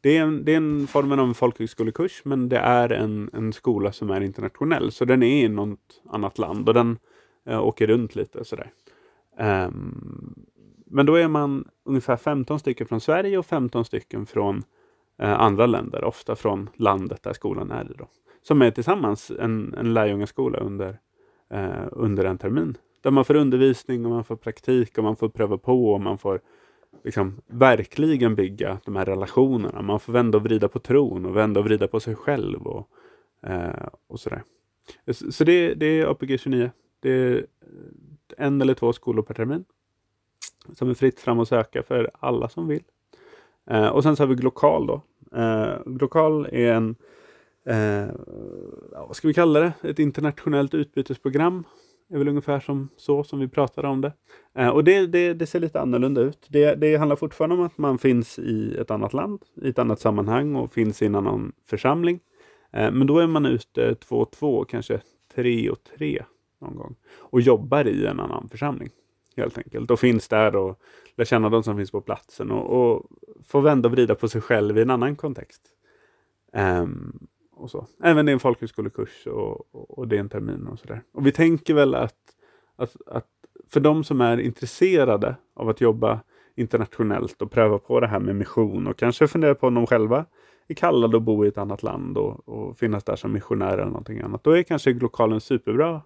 det 0.00 0.16
är 0.16 0.22
en, 0.22 0.44
det 0.44 0.52
är 0.52 0.56
en 0.56 0.86
formen 0.86 1.20
av 1.20 1.28
en 1.28 1.34
folkhögskolekurs 1.34 2.22
men 2.24 2.48
det 2.48 2.58
är 2.58 2.92
en, 2.92 3.30
en 3.32 3.52
skola 3.52 3.92
som 3.92 4.10
är 4.10 4.20
internationell. 4.20 4.92
Så 4.92 5.04
den 5.04 5.22
är 5.22 5.44
i 5.44 5.48
något 5.48 6.02
annat 6.10 6.38
land 6.38 6.68
och 6.68 6.74
den 6.74 6.98
eh, 7.46 7.64
åker 7.64 7.86
runt 7.86 8.14
lite 8.16 8.44
sådär. 8.44 8.70
Um, 9.38 10.34
men 10.86 11.06
då 11.06 11.14
är 11.14 11.28
man 11.28 11.68
ungefär 11.84 12.16
15 12.16 12.58
stycken 12.58 12.86
från 12.86 13.00
Sverige 13.00 13.38
och 13.38 13.46
15 13.46 13.84
stycken 13.84 14.26
från 14.26 14.62
eh, 15.18 15.40
andra 15.40 15.66
länder, 15.66 16.04
ofta 16.04 16.36
från 16.36 16.70
landet 16.74 17.22
där 17.22 17.32
skolan 17.32 17.70
är 17.70 17.84
i. 17.84 17.94
Då. 17.98 18.08
Som 18.42 18.62
är 18.62 18.70
tillsammans 18.70 19.30
en, 19.40 19.74
en 19.74 19.94
lärjungaskola 19.94 20.58
under, 20.58 20.98
eh, 21.54 21.86
under 21.92 22.24
en 22.24 22.38
termin. 22.38 22.76
Där 23.00 23.10
man 23.10 23.24
får 23.24 23.36
undervisning 23.36 24.04
och 24.04 24.10
man 24.10 24.24
får 24.24 24.36
praktik 24.36 24.98
och 24.98 25.04
man 25.04 25.16
får 25.16 25.28
pröva 25.28 25.58
på 25.58 25.92
och 25.92 26.00
man 26.00 26.18
får 26.18 26.40
liksom 27.04 27.40
verkligen 27.46 28.34
bygga 28.34 28.78
de 28.84 28.96
här 28.96 29.04
relationerna. 29.04 29.82
Man 29.82 30.00
får 30.00 30.12
vända 30.12 30.38
och 30.38 30.44
vrida 30.44 30.68
på 30.68 30.78
tron 30.78 31.26
och 31.26 31.36
vända 31.36 31.60
och 31.60 31.66
vrida 31.66 31.88
på 31.88 32.00
sig 32.00 32.14
själv 32.14 32.66
och, 32.66 32.88
eh, 33.42 33.88
och 34.06 34.20
sådär. 34.20 34.42
Så 35.30 35.44
det, 35.44 35.74
det 35.74 35.86
är 35.86 36.06
APG 36.06 36.40
29. 36.40 36.70
Det 37.00 37.10
är 37.10 37.36
eh, 37.36 38.46
en 38.46 38.60
eller 38.60 38.74
två 38.74 38.92
skolor 38.92 39.22
per 39.22 39.34
termin. 39.34 39.64
Som 40.72 40.90
är 40.90 40.94
fritt 40.94 41.20
fram 41.20 41.40
att 41.40 41.48
söka 41.48 41.82
för 41.82 42.10
alla 42.20 42.48
som 42.48 42.68
vill. 42.68 42.82
Eh, 43.70 43.88
och 43.88 44.02
sen 44.02 44.16
så 44.16 44.22
har 44.22 44.28
vi 44.28 44.34
Glokal 44.34 44.86
då. 44.86 45.02
Eh, 45.38 45.76
Glokal 45.86 46.46
är 46.52 46.72
en, 46.72 46.96
eh, 47.66 48.06
vad 48.92 49.16
ska 49.16 49.28
vi 49.28 49.34
kalla 49.34 49.60
det, 49.60 49.72
ett 49.82 49.98
internationellt 49.98 50.74
utbytesprogram. 50.74 51.64
Det 52.08 52.14
är 52.14 52.18
väl 52.18 52.28
ungefär 52.28 52.60
som 52.60 52.88
så 52.96 53.24
som 53.24 53.40
vi 53.40 53.48
pratade 53.48 53.88
om 53.88 54.00
det. 54.00 54.12
Eh, 54.54 54.68
och 54.68 54.84
det, 54.84 55.06
det, 55.06 55.34
det, 55.34 55.46
ser 55.46 55.60
lite 55.60 55.80
annorlunda 55.80 56.20
ut. 56.20 56.46
Det, 56.48 56.74
det 56.74 56.96
handlar 56.96 57.16
fortfarande 57.16 57.56
om 57.56 57.62
att 57.62 57.78
man 57.78 57.98
finns 57.98 58.38
i 58.38 58.76
ett 58.78 58.90
annat 58.90 59.12
land, 59.12 59.42
i 59.62 59.68
ett 59.68 59.78
annat 59.78 60.00
sammanhang 60.00 60.56
och 60.56 60.72
finns 60.72 61.02
i 61.02 61.06
en 61.06 61.14
annan 61.14 61.52
församling. 61.66 62.20
Eh, 62.72 62.90
men 62.90 63.06
då 63.06 63.18
är 63.18 63.26
man 63.26 63.46
ute 63.46 63.94
två 63.94 64.16
och 64.16 64.30
två, 64.30 64.64
kanske 64.64 65.00
tre 65.34 65.70
och 65.70 65.78
tre 65.98 66.24
någon 66.60 66.76
gång 66.76 66.94
och 67.18 67.40
jobbar 67.40 67.88
i 67.88 68.06
en 68.06 68.20
annan 68.20 68.48
församling 68.48 68.90
helt 69.36 69.58
enkelt 69.58 69.90
och 69.90 70.00
finns 70.00 70.28
där 70.28 70.56
och 70.56 70.80
lär 71.16 71.24
känna 71.24 71.48
de 71.48 71.62
som 71.62 71.76
finns 71.76 71.90
på 71.90 72.00
platsen 72.00 72.50
och, 72.50 72.94
och 72.94 73.06
får 73.46 73.60
vända 73.60 73.88
och 73.88 73.92
vrida 73.92 74.14
på 74.14 74.28
sig 74.28 74.40
själv 74.40 74.78
i 74.78 74.82
en 74.82 74.90
annan 74.90 75.16
kontext. 75.16 75.62
Um, 76.52 77.26
och 77.64 77.70
så. 77.70 77.86
Även 78.02 78.26
det 78.26 78.32
är 78.32 78.34
en 78.34 78.40
folkhögskolekurs 78.40 79.26
och, 79.26 79.74
och, 79.74 79.98
och 79.98 80.08
det 80.08 80.16
är 80.16 80.20
en 80.20 80.28
termin 80.28 80.66
och 80.66 80.78
sådär. 80.78 81.02
Och 81.12 81.26
vi 81.26 81.32
tänker 81.32 81.74
väl 81.74 81.94
att, 81.94 82.16
att, 82.76 82.96
att 83.06 83.26
för 83.68 83.80
de 83.80 84.04
som 84.04 84.20
är 84.20 84.40
intresserade 84.40 85.36
av 85.54 85.68
att 85.68 85.80
jobba 85.80 86.20
internationellt 86.56 87.42
och 87.42 87.50
pröva 87.50 87.78
på 87.78 88.00
det 88.00 88.06
här 88.06 88.20
med 88.20 88.36
mission 88.36 88.86
och 88.86 88.98
kanske 88.98 89.28
fundera 89.28 89.54
på 89.54 89.66
om 89.66 89.74
de 89.74 89.86
själva 89.86 90.26
är 90.68 90.74
kallade 90.74 91.16
att 91.16 91.22
bo 91.22 91.44
i 91.44 91.48
ett 91.48 91.58
annat 91.58 91.82
land 91.82 92.18
och, 92.18 92.48
och 92.48 92.78
finnas 92.78 93.04
där 93.04 93.16
som 93.16 93.32
missionär 93.32 93.72
eller 93.72 93.84
någonting 93.84 94.20
annat. 94.20 94.44
Då 94.44 94.50
är 94.50 94.62
kanske 94.62 94.92
lokalen 94.92 95.40
superbra 95.40 96.02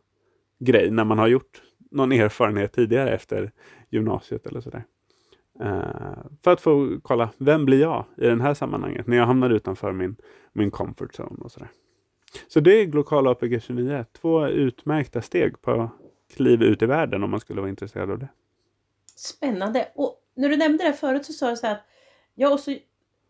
grej 0.60 0.90
när 0.90 1.04
man 1.04 1.18
har 1.18 1.28
gjort 1.28 1.62
någon 1.90 2.12
erfarenhet 2.12 2.72
tidigare 2.72 3.10
efter 3.10 3.52
gymnasiet 3.90 4.46
eller 4.46 4.60
sådär. 4.60 4.84
Eh, 5.60 6.18
för 6.44 6.50
att 6.50 6.60
få 6.60 6.98
kolla, 7.02 7.30
vem 7.38 7.64
blir 7.64 7.80
jag 7.80 8.04
i 8.16 8.26
det 8.26 8.42
här 8.42 8.54
sammanhanget 8.54 9.06
när 9.06 9.16
jag 9.16 9.26
hamnar 9.26 9.50
utanför 9.50 9.92
min, 9.92 10.16
min 10.52 10.70
comfort 10.70 11.20
zone 11.20 11.44
och 11.44 11.52
sådär. 11.52 11.68
Så 12.48 12.60
det 12.60 12.80
är 12.80 12.84
Glokala 12.84 13.30
APG 13.30 13.62
29, 13.62 14.04
två 14.12 14.46
utmärkta 14.46 15.22
steg 15.22 15.62
på 15.62 15.90
kliv 16.34 16.62
ut 16.62 16.82
i 16.82 16.86
världen 16.86 17.22
om 17.22 17.30
man 17.30 17.40
skulle 17.40 17.60
vara 17.60 17.70
intresserad 17.70 18.10
av 18.10 18.18
det. 18.18 18.28
Spännande! 19.16 19.88
Och 19.94 20.14
när 20.34 20.48
du 20.48 20.56
nämnde 20.56 20.84
det 20.84 20.92
förut 20.92 21.26
så 21.26 21.32
sa 21.32 21.50
du 21.50 21.56
så 21.56 21.66
här 21.66 21.74
att 21.74 21.84
ja, 22.34 22.52
och 22.52 22.60
så, 22.60 22.76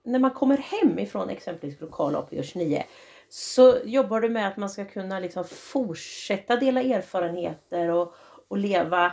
när 0.04 0.18
man 0.18 0.30
kommer 0.30 0.56
hem 0.56 0.98
ifrån 0.98 1.30
exempelvis 1.30 1.78
Glokala 1.78 2.18
APG 2.18 2.44
29 2.44 2.82
så 3.28 3.76
jobbar 3.84 4.20
du 4.20 4.28
med 4.28 4.48
att 4.48 4.56
man 4.56 4.70
ska 4.70 4.84
kunna 4.84 5.20
liksom 5.20 5.44
fortsätta 5.44 6.56
dela 6.56 6.82
erfarenheter 6.82 7.90
och, 7.90 8.14
och 8.48 8.58
leva 8.58 9.12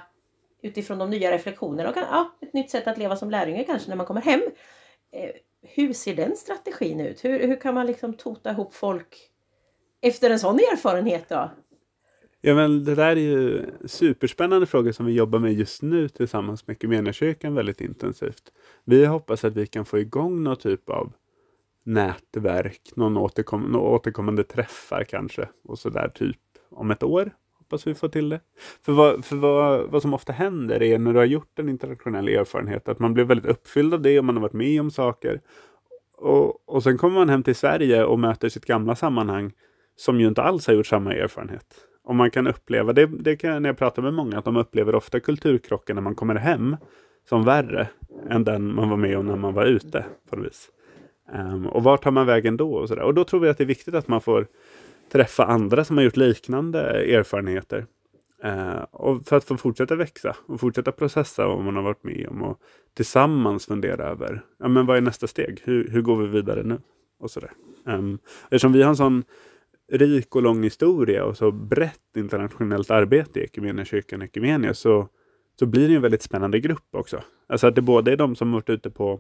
utifrån 0.65 0.97
de 0.97 1.09
nya 1.09 1.31
reflektionerna. 1.31 1.89
Och, 1.89 1.97
ja, 1.97 2.35
ett 2.41 2.53
nytt 2.53 2.69
sätt 2.69 2.87
att 2.87 2.97
leva 2.97 3.15
som 3.15 3.31
lärjunge 3.31 3.63
kanske 3.63 3.89
när 3.89 3.95
man 3.95 4.05
kommer 4.05 4.21
hem. 4.21 4.41
Eh, 5.11 5.29
hur 5.61 5.93
ser 5.93 6.15
den 6.15 6.35
strategin 6.35 6.99
ut? 6.99 7.25
Hur, 7.25 7.47
hur 7.47 7.61
kan 7.61 7.73
man 7.73 7.85
liksom 7.85 8.13
tota 8.13 8.51
ihop 8.51 8.73
folk 8.73 9.17
efter 10.01 10.29
en 10.29 10.39
sån 10.39 10.55
erfarenhet 10.55 11.29
då? 11.29 11.51
Ja, 12.41 12.55
men 12.55 12.83
det 12.83 12.95
där 12.95 13.11
är 13.11 13.15
ju 13.15 13.65
superspännande 13.85 14.65
frågor 14.65 14.91
som 14.91 15.05
vi 15.05 15.13
jobbar 15.13 15.39
med 15.39 15.53
just 15.53 15.81
nu 15.81 16.09
tillsammans 16.09 16.67
med 16.67 16.75
Equmeniakyrkan 16.75 17.55
väldigt 17.55 17.81
intensivt. 17.81 18.51
Vi 18.83 19.05
hoppas 19.05 19.43
att 19.43 19.55
vi 19.55 19.67
kan 19.67 19.85
få 19.85 19.99
igång 19.99 20.43
någon 20.43 20.57
typ 20.57 20.89
av 20.89 21.13
nätverk, 21.83 22.81
någon 22.95 23.17
återkom 23.17 23.61
någon 23.61 23.93
återkommande 23.93 24.43
träffar 24.43 25.03
kanske 25.03 25.49
och 25.63 25.79
sådär 25.79 26.09
typ 26.09 26.39
om 26.69 26.91
ett 26.91 27.03
år. 27.03 27.31
Hoppas 27.65 27.87
vi 27.87 27.95
får 27.95 28.07
till 28.07 28.29
det. 28.29 28.39
För, 28.85 28.91
vad, 28.91 29.25
för 29.25 29.35
vad, 29.35 29.89
vad 29.89 30.01
som 30.01 30.13
ofta 30.13 30.33
händer 30.33 30.83
är 30.83 30.99
när 30.99 31.13
du 31.13 31.19
har 31.19 31.25
gjort 31.25 31.59
en 31.59 31.69
internationell 31.69 32.27
erfarenhet 32.27 32.87
att 32.87 32.99
man 32.99 33.13
blir 33.13 33.23
väldigt 33.23 33.51
uppfylld 33.51 33.93
av 33.93 34.01
det 34.01 34.19
och 34.19 34.25
man 34.25 34.35
har 34.35 34.41
varit 34.41 34.53
med 34.53 34.81
om 34.81 34.91
saker. 34.91 35.41
Och, 36.17 36.69
och 36.69 36.83
sen 36.83 36.97
kommer 36.97 37.15
man 37.15 37.29
hem 37.29 37.43
till 37.43 37.55
Sverige 37.55 38.05
och 38.05 38.19
möter 38.19 38.49
sitt 38.49 38.65
gamla 38.65 38.95
sammanhang 38.95 39.51
som 39.95 40.19
ju 40.19 40.27
inte 40.27 40.41
alls 40.41 40.67
har 40.67 40.73
gjort 40.73 40.87
samma 40.87 41.13
erfarenhet. 41.13 41.75
Och 42.03 42.15
man 42.15 42.31
kan 42.31 42.47
uppleva, 42.47 42.93
det, 42.93 43.05
det 43.05 43.35
kan 43.35 43.61
när 43.61 43.69
jag 43.69 43.77
pratar 43.77 44.01
med 44.01 44.13
många, 44.13 44.37
att 44.37 44.45
de 44.45 44.57
upplever 44.57 44.95
ofta 44.95 45.19
kulturkrocken 45.19 45.95
när 45.95 46.03
man 46.03 46.15
kommer 46.15 46.35
hem 46.35 46.77
som 47.29 47.43
värre 47.43 47.87
än 48.29 48.43
den 48.43 48.75
man 48.75 48.89
var 48.89 48.97
med 48.97 49.17
om 49.17 49.25
när 49.25 49.35
man 49.35 49.53
var 49.53 49.65
ute 49.65 50.05
på 50.29 50.35
något 50.35 50.45
vis. 50.45 50.69
Um, 51.33 51.67
och 51.67 51.83
vart 51.83 52.03
tar 52.03 52.11
man 52.11 52.25
vägen 52.25 52.57
då? 52.57 52.73
Och, 52.73 52.87
så 52.87 52.95
där. 52.95 53.03
och 53.03 53.13
då 53.13 53.23
tror 53.23 53.39
vi 53.39 53.49
att 53.49 53.57
det 53.57 53.63
är 53.63 53.65
viktigt 53.65 53.95
att 53.95 54.07
man 54.07 54.21
får 54.21 54.47
träffa 55.11 55.45
andra 55.45 55.85
som 55.85 55.97
har 55.97 56.03
gjort 56.03 56.17
liknande 56.17 56.79
erfarenheter. 57.15 57.85
Eh, 58.43 58.83
och 58.91 59.25
för 59.27 59.35
att 59.37 59.43
få 59.43 59.57
fortsätta 59.57 59.95
växa 59.95 60.35
och 60.45 60.59
fortsätta 60.59 60.91
processa 60.91 61.47
vad 61.47 61.63
man 61.63 61.75
har 61.75 61.83
varit 61.83 62.03
med 62.03 62.27
om 62.29 62.41
och 62.41 62.59
tillsammans 62.95 63.65
fundera 63.65 64.03
över 64.03 64.41
ja, 64.59 64.67
men 64.67 64.85
vad 64.85 64.97
är 64.97 65.01
nästa 65.01 65.27
steg? 65.27 65.61
Hur, 65.63 65.89
hur 65.89 66.01
går 66.01 66.17
vi 66.17 66.27
vidare 66.27 66.63
nu? 66.63 66.79
Och 67.19 67.31
så 67.31 67.39
um, 67.39 67.47
ehm, 67.93 68.19
eftersom 68.43 68.73
vi 68.73 68.81
har 68.81 68.89
en 68.89 68.95
sån 68.95 69.23
rik 69.91 70.35
och 70.35 70.41
lång 70.41 70.63
historia 70.63 71.25
och 71.25 71.37
så 71.37 71.51
brett 71.51 72.17
internationellt 72.17 72.91
arbete 72.91 73.39
i 73.39 73.43
Equmeniakyrkan 73.43 74.21
och 74.21 74.25
Equmenia 74.25 74.73
så, 74.73 75.07
så 75.59 75.65
blir 75.65 75.87
det 75.87 75.95
en 75.95 76.01
väldigt 76.01 76.21
spännande 76.21 76.59
grupp 76.59 76.87
också. 76.91 77.23
Alltså 77.47 77.67
att 77.67 77.75
det 77.75 77.81
både 77.81 78.11
är 78.11 78.17
de 78.17 78.35
som 78.35 78.51
varit 78.51 78.69
ute 78.69 78.89
på 78.89 79.19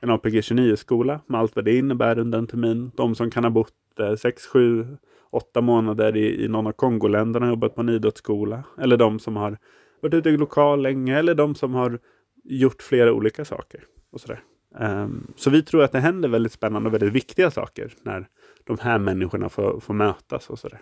en 0.00 0.10
APG 0.10 0.40
29-skola 0.40 1.20
med 1.26 1.40
allt 1.40 1.56
vad 1.56 1.64
det 1.64 1.76
innebär 1.76 2.18
under 2.18 2.38
en 2.38 2.46
termin. 2.46 2.90
De 2.96 3.14
som 3.14 3.30
kan 3.30 3.44
ha 3.44 3.50
bott 3.50 3.74
eh, 3.98 4.16
6, 4.16 4.46
7, 4.46 4.86
8 5.30 5.60
månader 5.60 6.16
i, 6.16 6.44
i 6.44 6.48
någon 6.48 6.66
av 6.66 6.72
Kongoländerna 6.72 7.46
och 7.46 7.50
jobbat 7.50 7.74
på 7.74 7.80
en 7.80 7.88
idrottsskola. 7.88 8.64
Eller 8.78 8.96
de 8.96 9.18
som 9.18 9.36
har 9.36 9.58
varit 10.00 10.14
ute 10.14 10.28
i 10.28 10.36
lokal 10.36 10.82
länge 10.82 11.18
eller 11.18 11.34
de 11.34 11.54
som 11.54 11.74
har 11.74 11.98
gjort 12.44 12.82
flera 12.82 13.12
olika 13.12 13.44
saker. 13.44 13.84
Och 14.12 14.20
sådär. 14.20 14.42
Um, 14.78 15.32
så 15.36 15.50
vi 15.50 15.62
tror 15.62 15.82
att 15.82 15.92
det 15.92 16.00
händer 16.00 16.28
väldigt 16.28 16.52
spännande 16.52 16.88
och 16.88 16.94
väldigt 16.94 17.12
viktiga 17.12 17.50
saker 17.50 17.92
när 18.02 18.28
de 18.64 18.78
här 18.78 18.98
människorna 18.98 19.48
får, 19.48 19.80
får 19.80 19.94
mötas 19.94 20.50
och 20.50 20.58
sådär. 20.58 20.80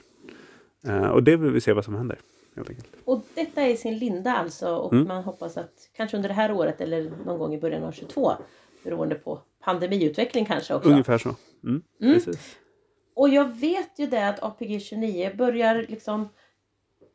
Uh, 0.87 1.06
och 1.06 1.22
det 1.22 1.37
vill 1.37 1.50
vi 1.50 1.61
se 1.61 1.72
vad 1.72 1.84
som 1.84 1.94
händer. 1.94 2.18
Och 3.04 3.22
detta 3.34 3.62
är 3.62 3.76
sin 3.76 3.98
linda 3.98 4.32
alltså 4.32 4.76
och 4.76 4.92
mm. 4.92 5.08
man 5.08 5.22
hoppas 5.22 5.56
att 5.56 5.90
kanske 5.96 6.16
under 6.16 6.28
det 6.28 6.34
här 6.34 6.52
året 6.52 6.80
eller 6.80 7.12
någon 7.24 7.38
gång 7.38 7.54
i 7.54 7.61
början 7.61 7.84
av 7.84 7.92
22 7.92 8.32
beroende 8.84 9.14
på 9.14 9.40
pandemiutveckling 9.64 10.44
kanske 10.44 10.74
också. 10.74 10.90
Ungefär 10.90 11.18
så. 11.18 11.34
Mm, 11.64 11.82
mm. 12.00 12.20
Och 13.18 13.28
jag 13.28 13.44
vet 13.44 13.98
ju 13.98 14.07
det 14.07 14.28
att 14.28 14.42
APG 14.42 14.81
29 14.81 15.31
börjar 15.35 15.87
liksom 15.88 16.28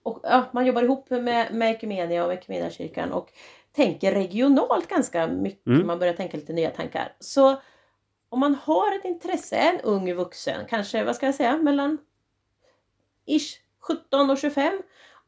och, 0.04 0.20
ja, 0.24 0.46
man 0.52 0.66
jobbar 0.66 0.84
ihop 0.84 1.10
med, 1.10 1.54
med 1.54 1.72
Ekumenia 1.72 2.26
och 2.26 2.34
Ekumeniakyrkan 2.34 3.12
och 3.12 3.30
tänker 3.72 4.12
regionalt 4.12 4.88
ganska 4.88 5.28
mycket. 5.28 5.68
Mm. 5.68 5.88
Man 5.88 6.00
börjar 6.00 6.13
tänka 6.13 6.38
lite 6.38 6.54
nya 6.54 6.70
tankar. 6.70 7.16
Så 7.20 7.56
om 8.30 8.39
man 8.39 8.56
har 8.56 8.96
ett 8.96 9.06
intresse, 9.06 9.56
en 9.56 9.80
ung 9.80 10.13
vuxen, 10.13 10.66
kanske 10.70 11.04
vad 11.04 11.16
ska 11.16 11.26
jag 11.26 11.36
säga, 11.36 11.58
mellan 11.58 11.98
ish 13.26 13.60
17 13.80 14.30
och 14.30 14.38
25 14.38 14.82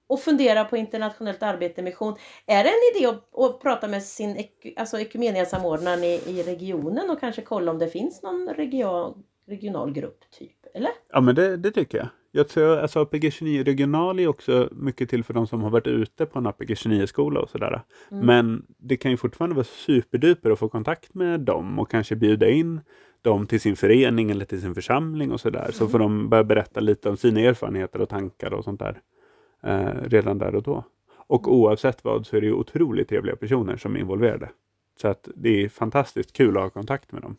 och 0.07 0.19
fundera 0.19 0.65
på 0.65 0.77
internationellt 0.77 1.43
arbete 1.43 1.81
mission. 1.81 2.15
Är 2.45 2.63
det 2.63 2.69
en 2.69 2.95
idé 2.95 3.07
att, 3.07 3.39
att 3.39 3.61
prata 3.61 3.87
med 3.87 4.03
sin 4.03 4.47
alltså 4.77 4.99
Ekumeniasamordnaren 4.99 6.03
i, 6.03 6.13
i 6.25 6.43
regionen 6.43 7.09
och 7.09 7.19
kanske 7.19 7.41
kolla 7.41 7.71
om 7.71 7.79
det 7.79 7.87
finns 7.87 8.21
någon 8.21 8.49
region, 8.49 9.23
regional 9.47 9.91
grupp 9.91 10.19
typ? 10.39 10.65
Eller? 10.73 10.91
Ja 11.09 11.21
men 11.21 11.35
det, 11.35 11.57
det 11.57 11.71
tycker 11.71 11.97
jag. 11.97 12.07
Jag 12.31 12.47
tror 12.47 12.77
alltså 12.77 12.99
APG 12.99 13.33
29 13.33 13.63
regional 13.63 14.19
är 14.19 14.27
också 14.27 14.69
mycket 14.71 15.09
till 15.09 15.23
för 15.23 15.33
de 15.33 15.47
som 15.47 15.61
har 15.61 15.69
varit 15.69 15.87
ute 15.87 16.25
på 16.25 16.39
en 16.39 16.47
APG 16.47 16.77
29 16.77 17.07
skola 17.07 17.39
och 17.39 17.49
sådär. 17.49 17.81
Mm. 18.11 18.25
Men 18.25 18.65
det 18.77 18.97
kan 18.97 19.11
ju 19.11 19.17
fortfarande 19.17 19.55
vara 19.55 19.63
superduper 19.63 20.51
att 20.51 20.59
få 20.59 20.69
kontakt 20.69 21.13
med 21.13 21.39
dem 21.39 21.79
och 21.79 21.91
kanske 21.91 22.15
bjuda 22.15 22.49
in 22.49 22.81
dem 23.21 23.47
till 23.47 23.59
sin 23.59 23.75
förening 23.75 24.31
eller 24.31 24.45
till 24.45 24.61
sin 24.61 24.75
församling 24.75 25.31
och 25.31 25.39
sådär. 25.39 25.59
Mm. 25.59 25.71
Så 25.71 25.87
får 25.87 25.99
de 25.99 26.29
börja 26.29 26.43
berätta 26.43 26.79
lite 26.79 27.09
om 27.09 27.17
sina 27.17 27.39
erfarenheter 27.39 28.01
och 28.01 28.09
tankar 28.09 28.53
och 28.53 28.63
sånt 28.63 28.79
där 28.79 29.01
eh, 29.63 30.09
redan 30.09 30.37
där 30.37 30.55
och 30.55 30.63
då. 30.63 30.83
Och 31.27 31.53
oavsett 31.53 32.03
vad 32.03 32.25
så 32.25 32.37
är 32.37 32.41
det 32.41 32.47
ju 32.47 32.53
otroligt 32.53 33.09
trevliga 33.09 33.35
personer 33.35 33.77
som 33.77 33.95
är 33.95 33.99
involverade. 33.99 34.49
Så 35.01 35.07
att 35.07 35.29
det 35.35 35.63
är 35.63 35.69
fantastiskt 35.69 36.33
kul 36.33 36.57
att 36.57 36.63
ha 36.63 36.69
kontakt 36.69 37.11
med 37.11 37.21
dem. 37.21 37.37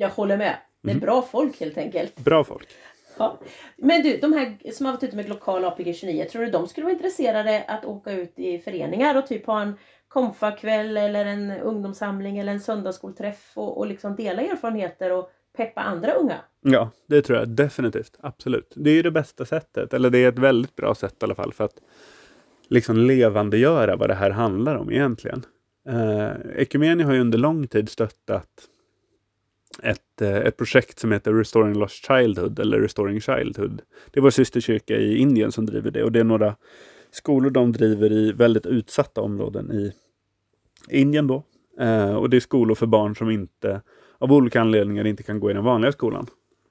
Jag 0.00 0.08
håller 0.08 0.36
med. 0.36 0.56
Det 0.82 0.90
är 0.90 0.94
mm. 0.94 1.00
bra 1.00 1.22
folk 1.22 1.60
helt 1.60 1.78
enkelt. 1.78 2.16
Bra 2.16 2.44
folk. 2.44 2.68
Ja. 3.16 3.38
Men 3.76 4.02
du, 4.02 4.16
de 4.16 4.32
här 4.32 4.72
som 4.72 4.86
har 4.86 4.92
varit 4.92 5.02
ute 5.02 5.16
med 5.16 5.28
lokal 5.28 5.64
APG 5.64 5.94
29, 5.94 6.24
tror 6.24 6.42
du 6.42 6.50
de 6.50 6.68
skulle 6.68 6.84
vara 6.84 6.94
intresserade 6.94 7.64
att 7.68 7.84
åka 7.84 8.12
ut 8.12 8.38
i 8.38 8.58
föreningar 8.58 9.18
och 9.18 9.26
typ 9.26 9.46
ha 9.46 9.62
en 9.62 9.74
konfakväll 10.08 10.96
eller 10.96 11.24
en 11.24 11.50
ungdomssamling 11.50 12.38
eller 12.38 12.52
en 12.52 12.60
söndagsskolträff 12.60 13.52
och, 13.54 13.78
och 13.78 13.86
liksom 13.86 14.16
dela 14.16 14.42
erfarenheter 14.42 15.12
och 15.12 15.30
peppa 15.56 15.80
andra 15.80 16.12
unga? 16.12 16.36
Ja, 16.60 16.90
det 17.06 17.22
tror 17.22 17.38
jag 17.38 17.48
definitivt. 17.48 18.16
Absolut. 18.20 18.72
Det 18.76 18.90
är 18.90 19.02
det 19.02 19.10
bästa 19.10 19.44
sättet, 19.44 19.94
eller 19.94 20.10
det 20.10 20.18
är 20.18 20.28
ett 20.28 20.38
väldigt 20.38 20.76
bra 20.76 20.94
sätt 20.94 21.14
i 21.20 21.24
alla 21.24 21.34
fall 21.34 21.52
för 21.52 21.64
att 21.64 21.80
liksom 22.68 22.96
levandegöra 22.96 23.96
vad 23.96 24.10
det 24.10 24.14
här 24.14 24.30
handlar 24.30 24.74
om 24.74 24.92
egentligen. 24.92 25.42
Eh, 25.88 26.30
Ekumenia 26.56 27.06
har 27.06 27.12
ju 27.12 27.20
under 27.20 27.38
lång 27.38 27.66
tid 27.66 27.88
stöttat 27.88 28.48
ett, 29.82 30.22
eh, 30.22 30.36
ett 30.36 30.56
projekt 30.56 30.98
som 30.98 31.12
heter 31.12 31.32
Restoring 31.32 31.74
Lost 31.74 32.06
Childhood 32.06 32.58
eller 32.58 32.80
Restoring 32.80 33.20
Childhood. 33.20 33.82
Det 34.10 34.20
är 34.20 34.22
vår 34.22 34.30
systerkyrka 34.30 34.96
i 34.96 35.16
Indien 35.16 35.52
som 35.52 35.66
driver 35.66 35.90
det 35.90 36.04
och 36.04 36.12
det 36.12 36.20
är 36.20 36.24
några 36.24 36.56
skolor 37.10 37.50
de 37.50 37.72
driver 37.72 38.12
i 38.12 38.32
väldigt 38.32 38.66
utsatta 38.66 39.20
områden 39.20 39.72
i 39.72 39.92
Indien 40.90 41.26
då. 41.26 41.42
Eh, 41.80 42.14
och 42.14 42.30
det 42.30 42.36
är 42.36 42.40
skolor 42.40 42.74
för 42.74 42.86
barn 42.86 43.16
som 43.16 43.30
inte 43.30 43.82
av 44.18 44.32
olika 44.32 44.60
anledningar 44.60 45.06
inte 45.06 45.22
kan 45.22 45.40
gå 45.40 45.50
i 45.50 45.54
den 45.54 45.64
vanliga 45.64 45.92
skolan. 45.92 46.26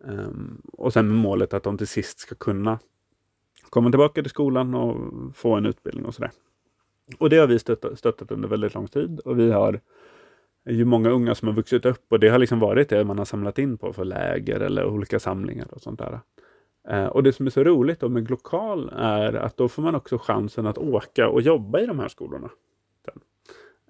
Eh, 0.07 0.31
och 0.73 0.93
sen 0.93 1.07
med 1.07 1.17
målet 1.17 1.53
att 1.53 1.63
de 1.63 1.77
till 1.77 1.87
sist 1.87 2.19
ska 2.19 2.35
kunna 2.35 2.79
komma 3.69 3.89
tillbaka 3.89 4.21
till 4.21 4.29
skolan 4.29 4.75
och 4.75 5.11
få 5.35 5.55
en 5.55 5.65
utbildning 5.65 6.05
och 6.05 6.15
sådär. 6.15 6.31
Och 7.17 7.29
det 7.29 7.37
har 7.37 7.47
vi 7.47 7.59
stöttat, 7.59 7.99
stöttat 7.99 8.31
under 8.31 8.49
väldigt 8.49 8.73
lång 8.73 8.87
tid 8.87 9.19
och 9.19 9.39
vi 9.39 9.51
har 9.51 9.81
ju 10.67 10.85
många 10.85 11.09
unga 11.09 11.35
som 11.35 11.47
har 11.47 11.55
vuxit 11.55 11.85
upp 11.85 12.05
och 12.11 12.19
det 12.19 12.29
har 12.29 12.39
liksom 12.39 12.59
varit 12.59 12.89
det 12.89 13.03
man 13.03 13.17
har 13.17 13.25
samlat 13.25 13.59
in 13.59 13.77
på 13.77 13.93
för 13.93 14.05
läger 14.05 14.59
eller 14.59 14.85
olika 14.85 15.19
samlingar 15.19 15.67
och 15.71 15.81
sånt 15.81 15.99
där. 15.99 16.19
Eh, 16.89 17.05
och 17.05 17.23
det 17.23 17.33
som 17.33 17.45
är 17.45 17.49
så 17.49 17.63
roligt 17.63 17.99
då 17.99 18.09
med 18.09 18.27
Glokal 18.27 18.91
är 18.95 19.33
att 19.33 19.57
då 19.57 19.67
får 19.67 19.81
man 19.81 19.95
också 19.95 20.17
chansen 20.17 20.67
att 20.67 20.77
åka 20.77 21.29
och 21.29 21.41
jobba 21.41 21.79
i 21.79 21.85
de 21.85 21.99
här 21.99 22.07
skolorna. 22.07 22.49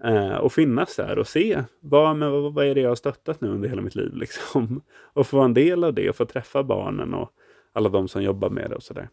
Eh, 0.03 0.35
och 0.35 0.53
finnas 0.53 0.95
där 0.95 1.19
och 1.19 1.27
se 1.27 1.63
vad, 1.79 2.15
men 2.15 2.31
vad, 2.31 2.53
vad 2.53 2.65
är 2.65 2.75
det 2.75 2.81
jag 2.81 2.89
har 2.89 2.95
stöttat 2.95 3.41
nu 3.41 3.49
under 3.49 3.69
hela 3.69 3.81
mitt 3.81 3.95
liv. 3.95 4.11
Liksom. 4.15 4.81
Och 5.13 5.27
få 5.27 5.37
vara 5.37 5.45
en 5.45 5.53
del 5.53 5.83
av 5.83 5.93
det 5.93 6.09
och 6.09 6.15
få 6.15 6.25
träffa 6.25 6.63
barnen 6.63 7.13
och 7.13 7.31
alla 7.73 7.89
de 7.89 8.07
som 8.07 8.23
jobbar 8.23 8.49
med 8.49 8.69
det 8.69 8.75
och 8.75 8.83
sådär. 8.83 9.09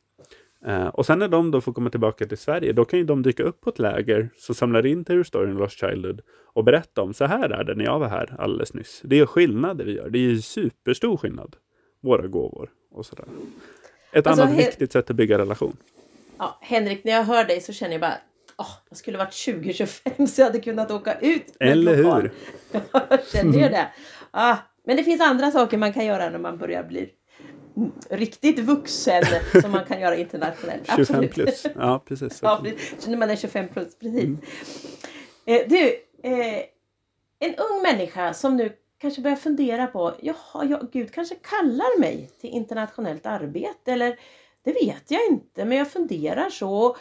Eh, 0.66 0.86
och 0.86 1.06
sen 1.06 1.18
när 1.18 1.28
de 1.28 1.50
då 1.50 1.60
får 1.60 1.72
komma 1.72 1.90
tillbaka 1.90 2.26
till 2.26 2.38
Sverige, 2.38 2.72
då 2.72 2.84
kan 2.84 2.98
ju 2.98 3.04
de 3.04 3.22
dyka 3.22 3.42
upp 3.42 3.60
på 3.60 3.70
ett 3.70 3.78
läger 3.78 4.28
som 4.36 4.54
samlar 4.54 4.86
in 4.86 5.04
till 5.04 5.18
Restoring 5.18 5.54
Lost 5.54 5.80
Childhood 5.80 6.20
och 6.52 6.64
berätta 6.64 7.02
om 7.02 7.14
så 7.14 7.24
här 7.24 7.50
är 7.50 7.64
det 7.64 7.74
när 7.74 7.84
jag 7.84 7.98
var 7.98 8.08
här 8.08 8.36
alldeles 8.38 8.74
nyss. 8.74 9.00
Det 9.04 9.18
är 9.18 9.26
skillnad 9.26 9.78
det 9.78 9.84
vi 9.84 9.92
gör. 9.92 10.10
Det 10.10 10.18
är 10.18 10.20
ju 10.20 10.40
superstor 10.40 11.16
skillnad. 11.16 11.56
Våra 12.02 12.26
gåvor 12.26 12.70
och 12.90 13.06
sådär. 13.06 13.24
Ett 14.12 14.26
alltså, 14.26 14.42
annat 14.42 14.58
viktigt 14.58 14.92
sätt 14.92 15.10
att 15.10 15.16
bygga 15.16 15.38
relation. 15.38 15.76
Ja, 16.38 16.58
Henrik, 16.60 17.04
när 17.04 17.12
jag 17.12 17.24
hör 17.24 17.44
dig 17.44 17.60
så 17.60 17.72
känner 17.72 17.92
jag 17.92 18.00
bara 18.00 18.18
oh, 18.58 18.72
jag 18.88 18.98
skulle 18.98 19.18
varit 19.18 19.32
20-25 19.32 20.26
så 20.26 20.40
jag 20.40 20.46
hade 20.46 20.60
kunnat 20.60 20.90
åka 20.90 21.18
ut. 21.18 21.56
Eller 21.60 21.94
hur? 21.94 22.32
jag 23.10 23.26
känner 23.32 23.58
ju 23.58 23.68
det. 23.68 23.88
Ah, 24.30 24.56
men 24.86 24.96
det 24.96 25.04
finns 25.04 25.20
andra 25.20 25.50
saker 25.50 25.78
man 25.78 25.92
kan 25.92 26.06
göra 26.06 26.30
när 26.30 26.38
man 26.38 26.58
börjar 26.58 26.84
bli 26.84 27.10
riktigt 28.10 28.58
vuxen 28.58 29.24
som 29.60 29.70
man 29.70 29.84
kan 29.84 30.00
göra 30.00 30.16
internationellt. 30.16 30.86
25 30.96 31.00
Absolut. 31.00 31.34
plus. 31.34 31.66
Ja, 31.76 32.02
precis. 32.04 32.38
ja, 32.42 32.64
när 33.06 33.16
man 33.16 33.30
är 33.30 33.36
25 33.36 33.68
plus, 33.68 33.98
precis. 33.98 34.24
Mm. 34.24 34.38
Eh, 35.44 35.60
du, 35.68 35.86
eh, 36.22 36.62
en 37.38 37.54
ung 37.54 37.82
människa 37.82 38.34
som 38.34 38.56
nu 38.56 38.72
kanske 38.98 39.20
börjar 39.20 39.36
fundera 39.36 39.86
på, 39.86 40.14
jaha, 40.20 40.64
ja, 40.64 40.82
Gud 40.92 41.12
kanske 41.12 41.34
kallar 41.34 42.00
mig 42.00 42.30
till 42.40 42.50
internationellt 42.50 43.26
arbete 43.26 43.92
eller 43.92 44.18
det 44.64 44.72
vet 44.72 45.10
jag 45.10 45.26
inte, 45.26 45.64
men 45.64 45.78
jag 45.78 45.90
funderar 45.90 46.50
så 46.50 46.96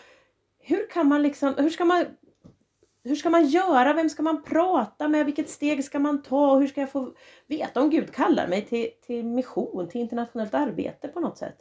hur 0.59 0.89
kan 0.89 1.07
man 1.07 1.21
liksom, 1.21 1.53
hur 1.57 1.69
ska 1.69 1.85
man 1.85 2.05
hur 3.03 3.15
ska 3.15 3.29
man 3.29 3.47
göra? 3.47 3.93
Vem 3.93 4.09
ska 4.09 4.23
man 4.23 4.43
prata 4.43 5.07
med? 5.07 5.25
Vilket 5.25 5.49
steg 5.49 5.83
ska 5.83 5.99
man 5.99 6.21
ta? 6.21 6.59
Hur 6.59 6.67
ska 6.67 6.81
jag 6.81 6.91
få 6.91 7.13
veta 7.47 7.81
om 7.81 7.89
Gud 7.89 8.11
kallar 8.11 8.47
mig 8.47 8.65
till, 8.65 8.89
till 9.05 9.25
mission, 9.25 9.89
till 9.89 10.01
internationellt 10.01 10.53
arbete 10.53 11.07
på 11.07 11.19
något 11.19 11.37
sätt? 11.37 11.57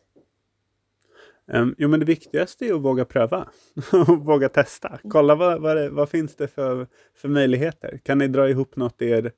Um, 1.46 1.74
jo, 1.78 1.88
men 1.88 2.00
det 2.00 2.06
viktigaste 2.06 2.66
är 2.66 2.74
att 2.74 2.80
våga 2.80 3.04
pröva. 3.04 3.48
och 3.92 4.18
våga 4.18 4.48
testa. 4.48 4.98
Kolla 5.08 5.34
vad, 5.34 5.62
vad, 5.62 5.76
det, 5.76 5.90
vad 5.90 6.08
finns 6.08 6.36
det 6.36 6.48
för, 6.48 6.86
för 7.14 7.28
möjligheter. 7.28 8.00
Kan 8.02 8.18
ni 8.18 8.28
dra 8.28 8.48
ihop 8.48 8.76
något 8.76 9.02
i 9.02 9.10
er, 9.10 9.32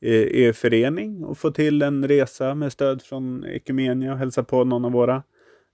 i, 0.00 0.42
er 0.42 0.52
förening 0.52 1.24
och 1.24 1.38
få 1.38 1.50
till 1.50 1.82
en 1.82 2.08
resa 2.08 2.54
med 2.54 2.72
stöd 2.72 3.02
från 3.02 3.44
Ekumenia 3.44 4.12
och 4.12 4.18
hälsa 4.18 4.44
på 4.44 4.64
någon 4.64 4.84
av 4.84 4.92
våra 4.92 5.22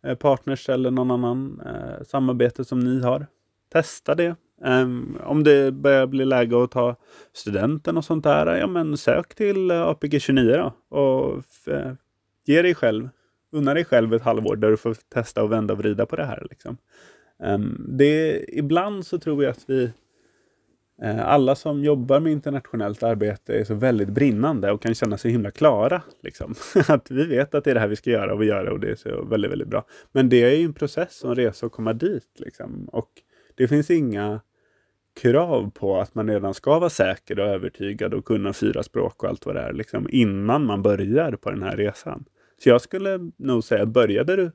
eh, 0.07 0.15
partners 0.15 0.69
eller 0.69 0.91
någon 0.91 1.11
annan 1.11 1.61
eh, 1.61 2.05
samarbete 2.05 2.65
som 2.65 2.81
ni 2.81 3.03
har 3.03 3.27
testa 3.73 4.15
det. 4.15 4.37
Um, 4.61 5.19
om 5.25 5.45
det 5.45 5.73
börjar 5.73 6.07
bli 6.07 6.25
läge 6.25 6.65
att 6.65 6.71
ta 6.71 6.97
studenten 7.33 7.97
och 7.97 8.05
sånt 8.05 8.25
där, 8.25 8.57
ja 8.57 8.67
men 8.67 8.97
sök 8.97 9.35
till 9.35 9.71
eh, 9.71 9.83
APG 9.83 10.21
29 10.21 10.57
då 10.57 10.97
och 10.99 11.43
eh, 11.75 11.93
ge 12.45 12.63
dig 12.63 12.75
själv, 12.75 13.09
unna 13.53 13.75
dig 13.75 13.85
själv 13.85 14.15
ett 14.15 14.23
halvår 14.23 14.57
där 14.57 14.71
du 14.71 14.77
får 14.77 14.97
testa 15.09 15.43
och 15.43 15.53
vända 15.53 15.75
och 15.75 15.79
vrida 15.79 16.07
på 16.07 16.17
det 16.17 16.25
här. 16.25 16.47
Liksom. 16.51 16.77
Um, 17.39 17.87
det, 17.89 18.45
ibland 18.49 19.07
så 19.07 19.19
tror 19.19 19.45
jag 19.45 19.51
att 19.51 19.65
vi 19.67 19.91
uh, 21.05 21.29
alla 21.29 21.55
som 21.55 21.85
jobbar 21.85 22.21
med 22.21 22.33
internationellt 22.33 23.03
arbete 23.03 23.55
är 23.55 23.65
så 23.65 23.75
väldigt 23.75 24.09
brinnande 24.09 24.73
och 24.73 24.83
kan 24.83 24.95
känna 24.95 25.19
sig 25.19 25.31
himla 25.31 25.51
klara. 25.51 26.03
Liksom. 26.23 26.55
att 26.89 27.11
vi 27.11 27.27
vet 27.27 27.55
att 27.55 27.65
det 27.65 27.71
är 27.71 27.75
det 27.75 27.81
här 27.81 27.89
vi 27.89 27.97
ska 27.97 28.11
göra 28.11 28.35
och 28.35 28.43
vi 28.43 28.47
gör 28.47 28.65
det 28.65 28.71
och 28.71 28.81
det 28.81 28.91
är 28.91 28.97
så 28.97 29.25
väldigt, 29.25 29.51
väldigt 29.51 29.69
bra. 29.69 29.87
Men 30.13 30.29
det 30.29 30.43
är 30.43 30.57
ju 30.57 30.65
en 30.65 30.75
process 30.75 31.25
och 31.25 31.31
en 31.31 31.37
resa 31.37 31.67
att 31.67 31.73
komma 31.73 31.93
dit. 31.93 32.37
Liksom. 32.39 32.89
Och 32.93 33.11
det 33.55 33.69
finns 33.69 33.91
inga 33.91 34.41
krav 35.15 35.71
på 35.71 36.01
att 36.01 36.15
man 36.15 36.29
redan 36.29 36.55
ska 36.55 36.79
vara 36.79 36.91
säker 36.91 37.39
och 37.39 37.47
övertygad 37.47 38.15
och 38.15 38.25
kunna 38.25 38.53
fyra 38.53 38.83
språk 38.83 39.23
och 39.23 39.29
allt 39.29 39.47
vad 39.47 39.55
det 39.55 39.61
är 39.61 39.73
liksom, 39.73 40.09
innan 40.11 40.65
man 40.67 40.83
börjar 40.83 41.33
på 41.33 41.51
den 41.51 41.63
här 41.63 41.77
resan. 41.77 42.25
Så 42.59 42.69
jag 42.69 42.81
skulle 42.81 43.31
nog 43.37 43.65
säga, 43.65 43.87
börja 43.87 44.25
där 44.25 44.37
du 44.37 44.53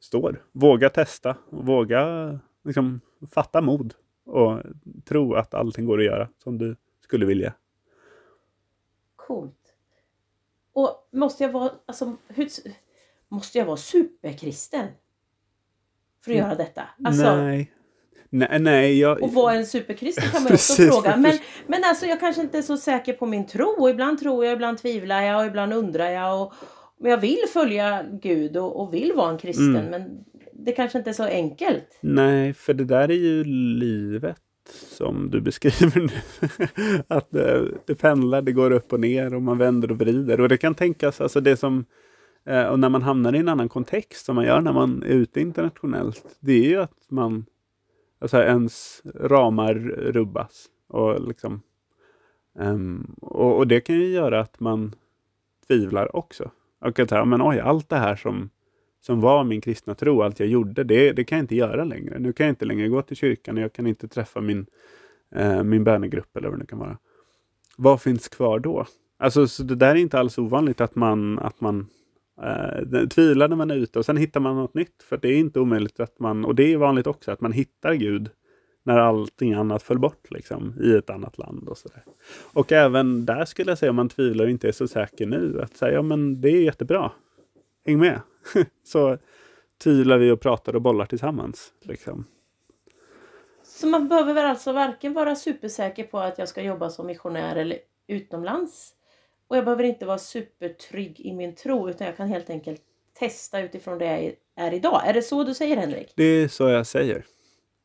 står. 0.00 0.44
Våga 0.52 0.90
testa, 0.90 1.36
våga 1.50 2.38
liksom, 2.64 3.00
fatta 3.30 3.60
mod 3.60 3.94
och 4.24 4.62
tro 5.04 5.34
att 5.34 5.54
allting 5.54 5.86
går 5.86 5.98
att 5.98 6.04
göra 6.04 6.28
som 6.38 6.58
du 6.58 6.76
skulle 7.00 7.26
vilja. 7.26 7.54
Coolt. 9.16 9.74
Och 10.72 11.08
måste 11.10 11.44
jag 11.44 11.52
vara, 11.52 11.70
alltså, 11.86 12.16
hur, 12.28 12.48
måste 13.28 13.58
jag 13.58 13.66
vara 13.66 13.76
superkristen? 13.76 14.86
För 16.24 16.30
att 16.30 16.36
mm. 16.36 16.48
göra 16.48 16.58
detta? 16.58 16.82
Alltså, 17.04 17.36
Nej, 17.36 17.72
Nej, 18.30 18.58
nej, 18.60 18.98
jag... 18.98 19.22
Och 19.22 19.32
vara 19.32 19.54
en 19.54 19.66
superkristen 19.66 20.30
kan 20.32 20.42
man 20.42 20.52
också 20.52 20.82
fråga. 20.82 21.16
Men, 21.16 21.38
men 21.66 21.84
alltså 21.84 22.06
jag 22.06 22.20
kanske 22.20 22.42
inte 22.42 22.58
är 22.58 22.62
så 22.62 22.76
säker 22.76 23.12
på 23.12 23.26
min 23.26 23.46
tro. 23.46 23.68
Och 23.68 23.90
ibland 23.90 24.18
tror 24.18 24.44
jag, 24.44 24.54
ibland 24.54 24.78
tvivlar 24.78 25.22
jag 25.22 25.40
och 25.40 25.46
ibland 25.46 25.72
undrar 25.72 26.10
jag. 26.10 26.42
Och, 26.42 26.52
men 27.00 27.10
jag 27.10 27.18
vill 27.18 27.42
följa 27.52 28.04
Gud 28.22 28.56
och, 28.56 28.80
och 28.80 28.94
vill 28.94 29.12
vara 29.12 29.30
en 29.30 29.38
kristen. 29.38 29.76
Mm. 29.76 29.90
Men 29.90 30.24
det 30.52 30.72
kanske 30.72 30.98
inte 30.98 31.10
är 31.10 31.14
så 31.14 31.24
enkelt. 31.24 31.98
Nej, 32.00 32.54
för 32.54 32.74
det 32.74 32.84
där 32.84 33.10
är 33.10 33.14
ju 33.14 33.44
livet 33.44 34.36
som 34.68 35.30
du 35.30 35.40
beskriver 35.40 36.00
nu. 36.00 36.08
att 37.08 37.30
det, 37.30 37.68
det 37.86 37.94
pendlar, 37.94 38.42
det 38.42 38.52
går 38.52 38.70
upp 38.70 38.92
och 38.92 39.00
ner 39.00 39.34
och 39.34 39.42
man 39.42 39.58
vänder 39.58 39.90
och 39.90 39.98
vrider. 39.98 40.40
Och 40.40 40.48
det 40.48 40.56
kan 40.56 40.74
tänkas, 40.74 41.20
alltså 41.20 41.40
det 41.40 41.56
som 41.56 41.84
eh, 42.46 42.64
och 42.64 42.78
när 42.78 42.88
man 42.88 43.02
hamnar 43.02 43.34
i 43.34 43.38
en 43.38 43.48
annan 43.48 43.68
kontext 43.68 44.26
som 44.26 44.34
man 44.34 44.44
gör 44.44 44.60
när 44.60 44.72
man 44.72 45.02
är 45.02 45.06
ute 45.06 45.40
internationellt, 45.40 46.38
det 46.40 46.52
är 46.52 46.68
ju 46.68 46.80
att 46.80 47.10
man 47.10 47.46
alltså 48.18 48.42
ens 48.42 49.02
ramar 49.14 49.74
rubbas. 50.12 50.66
Och, 50.88 51.28
liksom, 51.28 51.62
um, 52.58 53.16
och, 53.20 53.56
och, 53.56 53.66
det 53.66 53.80
kan 53.80 53.96
ju 53.96 54.06
göra 54.06 54.40
att 54.40 54.60
man 54.60 54.94
tvivlar 55.66 56.16
också. 56.16 56.50
Och 56.80 56.98
att 56.98 57.08
säga, 57.08 57.24
men 57.24 57.42
oj, 57.42 57.60
allt 57.60 57.88
det 57.88 57.96
här 57.96 58.16
som, 58.16 58.50
som 59.00 59.20
var 59.20 59.44
min 59.44 59.60
kristna 59.60 59.94
tro, 59.94 60.22
allt 60.22 60.40
jag 60.40 60.48
gjorde, 60.48 60.84
det, 60.84 61.12
det 61.12 61.24
kan 61.24 61.38
jag 61.38 61.42
inte 61.42 61.56
göra 61.56 61.84
längre. 61.84 62.18
Nu 62.18 62.32
kan 62.32 62.46
jag 62.46 62.52
inte 62.52 62.64
längre 62.64 62.88
gå 62.88 63.02
till 63.02 63.16
kyrkan 63.16 63.56
och 63.56 63.62
jag 63.62 63.72
kan 63.72 63.86
inte 63.86 64.08
träffa 64.08 64.40
min, 64.40 64.66
eh, 65.34 65.62
min 65.62 65.84
bönegrupp 65.84 66.36
eller 66.36 66.48
vad 66.48 66.58
det 66.58 66.66
kan 66.66 66.78
vara. 66.78 66.98
Vad 67.76 68.00
finns 68.00 68.28
kvar 68.28 68.58
då? 68.58 68.86
Alltså, 69.18 69.46
så 69.46 69.62
det 69.62 69.74
där 69.74 69.90
är 69.90 69.94
inte 69.94 70.18
alls 70.18 70.38
ovanligt 70.38 70.80
att 70.80 70.94
man, 70.94 71.38
att 71.38 71.60
man 71.60 71.86
Eh, 72.42 73.06
tvivlar 73.08 73.48
när 73.48 73.56
man 73.56 73.70
är 73.70 73.74
ute 73.74 73.98
och 73.98 74.04
sen 74.04 74.16
hittar 74.16 74.40
man 74.40 74.56
något 74.56 74.74
nytt. 74.74 75.02
För 75.02 75.16
det 75.16 75.28
är 75.28 75.38
inte 75.38 75.60
omöjligt 75.60 76.00
att 76.00 76.18
man, 76.18 76.44
och 76.44 76.54
det 76.54 76.72
är 76.72 76.76
vanligt 76.76 77.06
också, 77.06 77.30
att 77.30 77.40
man 77.40 77.52
hittar 77.52 77.94
Gud 77.94 78.30
när 78.82 78.98
allting 78.98 79.52
annat 79.52 79.82
föll 79.82 79.98
bort 79.98 80.30
liksom, 80.30 80.74
i 80.80 80.96
ett 80.96 81.10
annat 81.10 81.38
land. 81.38 81.68
Och, 81.68 81.78
så 81.78 81.88
där. 81.88 82.04
och 82.52 82.72
även 82.72 83.26
där 83.26 83.44
skulle 83.44 83.70
jag 83.70 83.78
säga, 83.78 83.90
om 83.90 83.96
man 83.96 84.08
tvivlar 84.08 84.44
och 84.44 84.50
inte 84.50 84.68
är 84.68 84.72
så 84.72 84.88
säker 84.88 85.26
nu, 85.26 85.60
att 85.62 85.76
säga 85.76 85.92
ja 85.92 86.02
men 86.02 86.40
det 86.40 86.48
är 86.48 86.62
jättebra. 86.62 87.12
Häng 87.86 87.98
med! 87.98 88.20
så 88.84 89.18
tvivlar 89.82 90.18
vi 90.18 90.30
och 90.30 90.40
pratar 90.40 90.76
och 90.76 90.82
bollar 90.82 91.06
tillsammans. 91.06 91.72
Liksom. 91.82 92.24
Så 93.62 93.86
man 93.86 94.08
behöver 94.08 94.34
väl 94.34 94.46
alltså 94.46 94.72
varken 94.72 95.12
vara 95.12 95.36
supersäker 95.36 96.04
på 96.04 96.18
att 96.18 96.38
jag 96.38 96.48
ska 96.48 96.62
jobba 96.62 96.90
som 96.90 97.06
missionär 97.06 97.56
eller 97.56 97.78
utomlands 98.06 98.95
och 99.48 99.56
jag 99.56 99.64
behöver 99.64 99.84
inte 99.84 100.06
vara 100.06 100.18
supertrygg 100.18 101.20
i 101.20 101.32
min 101.32 101.54
tro 101.54 101.90
utan 101.90 102.06
jag 102.06 102.16
kan 102.16 102.28
helt 102.28 102.50
enkelt 102.50 102.82
testa 103.12 103.60
utifrån 103.60 103.98
det 103.98 104.04
jag 104.04 104.34
är 104.66 104.74
idag. 104.74 105.02
Är 105.06 105.12
det 105.12 105.22
så 105.22 105.44
du 105.44 105.54
säger 105.54 105.76
Henrik? 105.76 106.12
Det 106.16 106.24
är 106.24 106.48
så 106.48 106.68
jag 106.68 106.86
säger. 106.86 107.24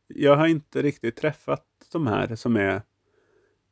Jag 0.07 0.35
har 0.35 0.47
inte 0.47 0.81
riktigt 0.81 1.15
träffat 1.15 1.65
de 1.91 2.07
här 2.07 2.35
som 2.35 2.55
är 2.55 2.81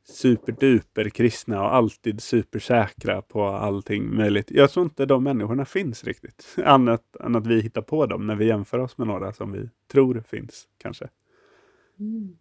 superduper 0.04 1.08
kristna 1.08 1.62
och 1.62 1.74
alltid 1.74 2.22
supersäkra 2.22 3.22
på 3.22 3.44
allting 3.46 4.16
möjligt. 4.16 4.50
Jag 4.50 4.70
tror 4.70 4.84
inte 4.84 5.06
de 5.06 5.24
människorna 5.24 5.64
finns 5.64 6.04
riktigt. 6.04 6.56
Annat 6.64 7.16
än 7.16 7.36
att 7.36 7.46
vi 7.46 7.60
hittar 7.60 7.82
på 7.82 8.06
dem 8.06 8.26
när 8.26 8.36
vi 8.36 8.46
jämför 8.46 8.78
oss 8.78 8.98
med 8.98 9.06
några 9.06 9.32
som 9.32 9.52
vi 9.52 9.68
tror 9.92 10.20
finns 10.28 10.68
kanske. 10.78 11.08
Mm. 11.98 12.36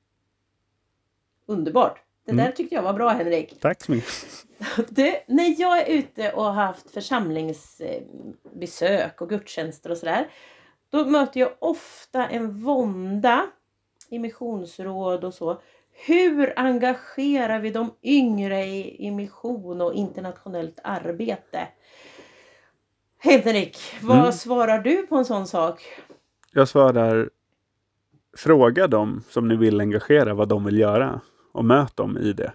Underbart! 1.46 2.09
Det 2.30 2.34
mm. 2.34 2.46
där 2.46 2.52
tyckte 2.52 2.76
jag 2.76 2.82
var 2.82 2.94
bra 2.94 3.10
Henrik. 3.10 3.60
Tack 3.60 3.84
så 3.84 3.92
mycket. 3.92 4.14
Det, 4.90 5.24
när 5.28 5.62
jag 5.62 5.82
är 5.82 5.86
ute 5.98 6.32
och 6.32 6.44
har 6.44 6.52
haft 6.52 6.92
församlingsbesök 6.92 9.22
och 9.22 9.30
gudstjänster 9.30 9.90
och 9.90 9.98
sådär. 9.98 10.28
Då 10.90 11.06
möter 11.06 11.40
jag 11.40 11.50
ofta 11.60 12.28
en 12.28 12.64
vånda 12.64 13.46
i 14.10 14.20
missionsråd 14.20 15.24
och 15.24 15.34
så. 15.34 15.62
Hur 16.06 16.60
engagerar 16.60 17.60
vi 17.60 17.72
de 17.72 17.92
yngre 18.04 18.66
i, 18.66 19.08
i 19.08 19.12
mission 19.12 19.82
och 19.82 19.94
internationellt 19.94 20.80
arbete? 20.84 21.68
Henrik, 23.18 23.78
vad 24.02 24.18
Mm. 24.18 24.32
svarar 24.32 24.80
du 24.80 25.08
på 25.08 25.16
en 25.16 25.26
sån 25.26 25.48
sak? 25.48 25.82
Jag 26.52 26.68
svarar 26.68 27.30
fråga 28.38 28.88
dem 28.88 29.24
som 29.30 29.48
ni 29.48 29.56
vill 29.56 29.82
engagera 29.82 30.34
vad 30.34 30.48
de 30.48 30.66
vill 30.66 30.80
göra 30.80 31.22
och 31.52 31.66
möt 31.66 31.96
dem 31.96 32.18
i 32.18 32.34
det. 32.34 32.54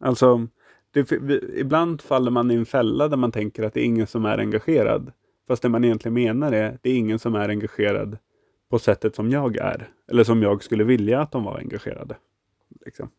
Alltså, 0.00 0.46
det, 0.90 1.12
ibland 1.56 2.02
faller 2.02 2.30
man 2.30 2.50
i 2.50 2.54
en 2.54 2.66
fälla 2.66 3.08
där 3.08 3.16
man 3.16 3.32
tänker 3.32 3.62
att 3.62 3.74
det 3.74 3.80
är 3.80 3.84
ingen 3.84 4.06
som 4.06 4.24
är 4.24 4.38
engagerad. 4.38 5.12
Fast 5.48 5.62
det 5.62 5.68
man 5.68 5.84
egentligen 5.84 6.14
menar 6.14 6.52
är 6.52 6.78
det 6.82 6.90
är 6.90 6.96
ingen 6.96 7.18
som 7.18 7.34
är 7.34 7.48
engagerad 7.48 8.18
på 8.70 8.78
sättet 8.78 9.14
som 9.14 9.30
jag 9.30 9.56
är. 9.56 9.88
Eller 10.10 10.24
som 10.24 10.42
jag 10.42 10.62
skulle 10.62 10.84
vilja 10.84 11.20
att 11.20 11.32
de 11.32 11.44
var 11.44 11.58
engagerade. 11.58 12.16
Liksom. 12.84 13.10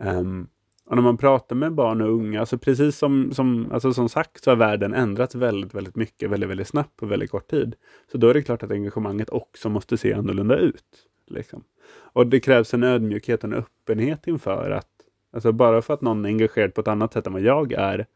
Um, 0.00 0.48
och 0.86 0.96
när 0.96 1.02
man 1.02 1.16
pratar 1.16 1.56
med 1.56 1.74
barn 1.74 2.00
och 2.00 2.08
unga, 2.08 2.40
alltså 2.40 2.58
precis 2.58 2.98
som, 2.98 3.32
som, 3.32 3.72
alltså 3.72 3.92
som 3.92 4.08
sagt 4.08 4.44
så 4.44 4.50
har 4.50 4.56
världen 4.56 4.94
ändrats 4.94 5.34
väldigt, 5.34 5.74
väldigt 5.74 5.96
mycket, 5.96 6.30
väldigt, 6.30 6.50
väldigt 6.50 6.68
snabbt 6.68 6.96
på 6.96 7.06
väldigt 7.06 7.30
kort 7.30 7.50
tid. 7.50 7.74
Så 8.12 8.18
då 8.18 8.28
är 8.28 8.34
det 8.34 8.42
klart 8.42 8.62
att 8.62 8.70
engagemanget 8.70 9.30
också 9.30 9.68
måste 9.68 9.96
se 9.96 10.14
annorlunda 10.14 10.56
ut. 10.56 10.84
Liksom. 11.26 11.64
Och 11.88 12.26
det 12.26 12.40
krävs 12.40 12.74
en 12.74 12.82
ödmjukhet 12.82 13.44
och 13.44 13.52
en 13.52 13.58
öppenhet 13.58 14.26
inför 14.26 14.70
att, 14.70 14.88
alltså 15.32 15.52
bara 15.52 15.82
för 15.82 15.94
att 15.94 16.00
någon 16.00 16.24
är 16.24 16.28
engagerad 16.28 16.74
på 16.74 16.80
ett 16.80 16.88
annat 16.88 17.12
sätt 17.12 17.26
än 17.26 17.32
vad 17.32 17.42
jag 17.42 17.72
är, 17.72 18.06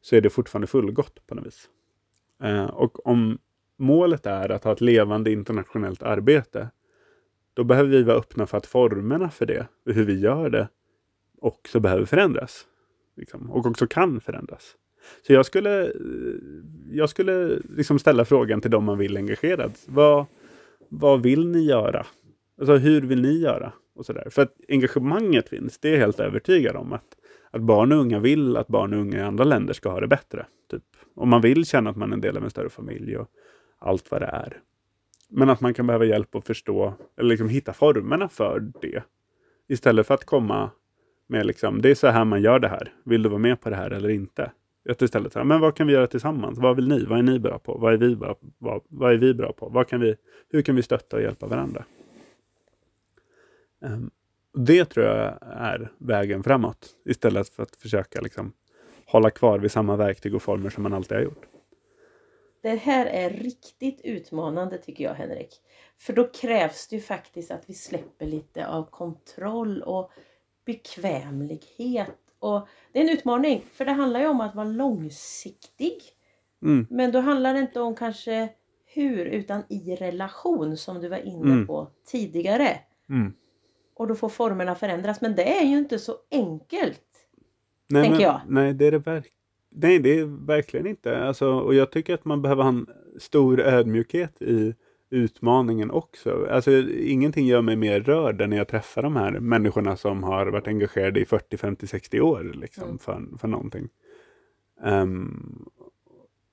så 0.00 0.16
är 0.16 0.20
det 0.20 0.30
fortfarande 0.30 0.66
fullgott 0.66 1.26
på 1.26 1.34
något 1.34 1.46
vis. 1.46 1.68
Eh, 2.42 2.64
och 2.64 3.06
om 3.06 3.38
målet 3.76 4.26
är 4.26 4.48
att 4.48 4.64
ha 4.64 4.72
ett 4.72 4.80
levande 4.80 5.32
internationellt 5.32 6.02
arbete, 6.02 6.68
då 7.54 7.64
behöver 7.64 7.90
vi 7.90 8.02
vara 8.02 8.16
öppna 8.16 8.46
för 8.46 8.58
att 8.58 8.66
formerna 8.66 9.30
för 9.30 9.46
det, 9.46 9.66
och 9.86 9.92
hur 9.92 10.04
vi 10.04 10.20
gör 10.20 10.50
det, 10.50 10.68
också 11.40 11.80
behöver 11.80 12.04
förändras. 12.04 12.66
Liksom, 13.16 13.50
och 13.50 13.66
också 13.66 13.86
kan 13.86 14.20
förändras. 14.20 14.76
Så 15.26 15.32
jag 15.32 15.46
skulle, 15.46 15.84
eh, 15.86 15.90
jag 16.90 17.10
skulle 17.10 17.58
liksom 17.76 17.98
ställa 17.98 18.24
frågan 18.24 18.60
till 18.60 18.70
de 18.70 18.84
man 18.84 18.98
vill 18.98 19.16
engagerad. 19.16 19.72
Vad, 19.86 20.26
vad 20.88 21.22
vill 21.22 21.46
ni 21.46 21.64
göra? 21.64 22.06
Alltså 22.58 22.76
hur 22.76 23.00
vill 23.00 23.22
ni 23.22 23.38
göra? 23.38 23.72
Och 23.94 24.06
sådär. 24.06 24.28
För 24.30 24.42
att 24.42 24.54
engagemanget 24.68 25.48
finns, 25.48 25.78
det 25.78 25.88
är 25.88 25.92
jag 25.92 26.00
helt 26.00 26.20
övertygad 26.20 26.76
om. 26.76 26.92
Att, 26.92 27.16
att 27.50 27.62
barn 27.62 27.92
och 27.92 27.98
unga 27.98 28.18
vill 28.18 28.56
att 28.56 28.68
barn 28.68 28.94
och 28.94 29.00
unga 29.00 29.18
i 29.18 29.22
andra 29.22 29.44
länder 29.44 29.74
ska 29.74 29.90
ha 29.90 30.00
det 30.00 30.08
bättre. 30.08 30.46
Typ. 30.70 30.82
Och 31.14 31.28
man 31.28 31.40
vill 31.40 31.66
känna 31.66 31.90
att 31.90 31.96
man 31.96 32.10
är 32.10 32.14
en 32.14 32.20
del 32.20 32.36
av 32.36 32.44
en 32.44 32.50
större 32.50 32.68
familj 32.68 33.16
och 33.16 33.28
allt 33.78 34.10
vad 34.10 34.22
det 34.22 34.26
är. 34.26 34.60
Men 35.28 35.50
att 35.50 35.60
man 35.60 35.74
kan 35.74 35.86
behöva 35.86 36.04
hjälp 36.04 36.34
att 36.34 36.46
förstå, 36.46 36.94
eller 37.16 37.28
liksom 37.28 37.48
hitta 37.48 37.72
formerna 37.72 38.28
för 38.28 38.60
det. 38.80 39.02
Istället 39.68 40.06
för 40.06 40.14
att 40.14 40.24
komma 40.24 40.70
med 41.26 41.46
liksom, 41.46 41.82
det 41.82 41.90
är 41.90 41.94
så 41.94 42.08
här 42.08 42.24
man 42.24 42.42
gör 42.42 42.58
det 42.58 42.68
här. 42.68 42.92
Vill 43.04 43.22
du 43.22 43.28
vara 43.28 43.38
med 43.38 43.60
på 43.60 43.70
det 43.70 43.76
här 43.76 43.90
eller 43.90 44.08
inte? 44.08 44.50
Att 44.88 45.02
istället 45.02 45.32
säga, 45.32 45.44
men 45.44 45.60
vad 45.60 45.74
kan 45.74 45.86
vi 45.86 45.92
göra 45.92 46.06
tillsammans? 46.06 46.58
Vad 46.58 46.76
vill 46.76 46.88
ni? 46.88 47.04
Vad 47.04 47.18
är 47.18 47.22
ni 47.22 47.38
bra 47.38 47.58
på? 47.58 47.78
Vad 47.78 47.92
är 47.92 47.96
vi 47.96 48.16
bra, 48.16 48.36
vad, 48.58 48.82
vad 48.88 49.12
är 49.12 49.16
vi 49.16 49.34
bra 49.34 49.52
på? 49.52 49.68
Vad 49.68 49.88
kan 49.88 50.00
vi, 50.00 50.16
hur 50.50 50.62
kan 50.62 50.76
vi 50.76 50.82
stötta 50.82 51.16
och 51.16 51.22
hjälpa 51.22 51.46
varandra? 51.46 51.84
Ehm, 53.84 54.10
det 54.54 54.84
tror 54.84 55.06
jag 55.06 55.38
är 55.42 55.92
vägen 55.98 56.42
framåt. 56.42 56.88
Istället 57.04 57.48
för 57.48 57.62
att 57.62 57.76
försöka 57.76 58.20
liksom, 58.20 58.52
hålla 59.06 59.30
kvar 59.30 59.58
vid 59.58 59.70
samma 59.72 59.96
verktyg 59.96 60.34
och 60.34 60.42
former 60.42 60.70
som 60.70 60.82
man 60.82 60.92
alltid 60.94 61.16
har 61.16 61.24
gjort. 61.24 61.46
Det 62.62 62.74
här 62.76 63.06
är 63.06 63.30
riktigt 63.30 64.00
utmanande 64.04 64.78
tycker 64.78 65.04
jag 65.04 65.14
Henrik. 65.14 65.48
För 65.98 66.12
då 66.12 66.24
krävs 66.28 66.88
det 66.88 66.96
ju 66.96 67.02
faktiskt 67.02 67.50
att 67.50 67.62
vi 67.66 67.74
släpper 67.74 68.26
lite 68.26 68.66
av 68.66 68.90
kontroll 68.90 69.82
och 69.82 70.10
bekvämlighet. 70.66 72.10
Och 72.38 72.68
det 72.92 72.98
är 72.98 73.02
en 73.02 73.08
utmaning 73.18 73.64
för 73.72 73.84
det 73.84 73.92
handlar 73.92 74.20
ju 74.20 74.26
om 74.26 74.40
att 74.40 74.54
vara 74.54 74.66
långsiktig. 74.68 76.02
Mm, 76.62 76.86
Men 76.90 77.12
då 77.12 77.18
handlar 77.20 77.54
det 77.54 77.60
inte 77.60 77.80
om 77.80 77.94
kanske 77.94 78.48
hur 78.86 79.26
utan 79.26 79.62
i 79.68 79.96
relation 79.96 80.76
som 80.76 81.00
du 81.00 81.08
var 81.08 81.16
inne 81.26 81.52
Mm. 81.52 81.66
på 81.66 81.88
tidigare. 82.06 82.78
mm. 83.08 83.32
Och 83.94 84.06
då 84.06 84.14
får 84.14 84.28
formerna 84.28 84.74
förändras. 84.74 85.20
Men 85.20 85.34
det 85.36 85.58
är 85.60 85.64
ju 85.64 85.78
inte 85.78 85.98
så 85.98 86.16
enkelt. 86.30 87.00
Nej, 87.88 88.02
Tänker 88.02 88.16
men, 88.18 88.20
jag. 88.26 88.40
Nej, 88.48 88.74
det 88.74 88.86
är 88.86 88.90
det 88.90 88.98
verk- 88.98 89.30
Nej, 89.76 89.98
det 89.98 90.18
är 90.18 90.46
verkligen 90.46 90.86
inte. 90.86 91.18
Alltså, 91.24 91.46
och 91.52 91.74
jag 91.74 91.90
tycker 91.92 92.14
att 92.14 92.24
man 92.24 92.42
behöver 92.42 92.62
ha 92.62 92.68
en 92.68 92.86
stor 93.18 93.60
ödmjukhet 93.60 94.42
i 94.42 94.74
utmaningen 95.10 95.90
också. 95.90 96.46
Alltså, 96.50 96.70
ingenting 96.90 97.46
gör 97.46 97.62
mig 97.62 97.76
mer 97.76 98.00
rörd 98.00 98.40
än 98.40 98.50
när 98.50 98.56
jag 98.56 98.68
träffar 98.68 99.02
de 99.02 99.16
här 99.16 99.30
människorna 99.40 99.96
som 99.96 100.22
har 100.22 100.46
varit 100.46 100.66
engagerade 100.68 101.20
i 101.20 101.24
40, 101.24 101.56
50, 101.56 101.86
60 101.86 102.20
år 102.20 102.52
liksom, 102.54 102.84
Mm. 102.84 102.98
för, 102.98 103.38
för 103.38 103.48
någonting. 103.48 103.88
Ehm, 104.84 105.64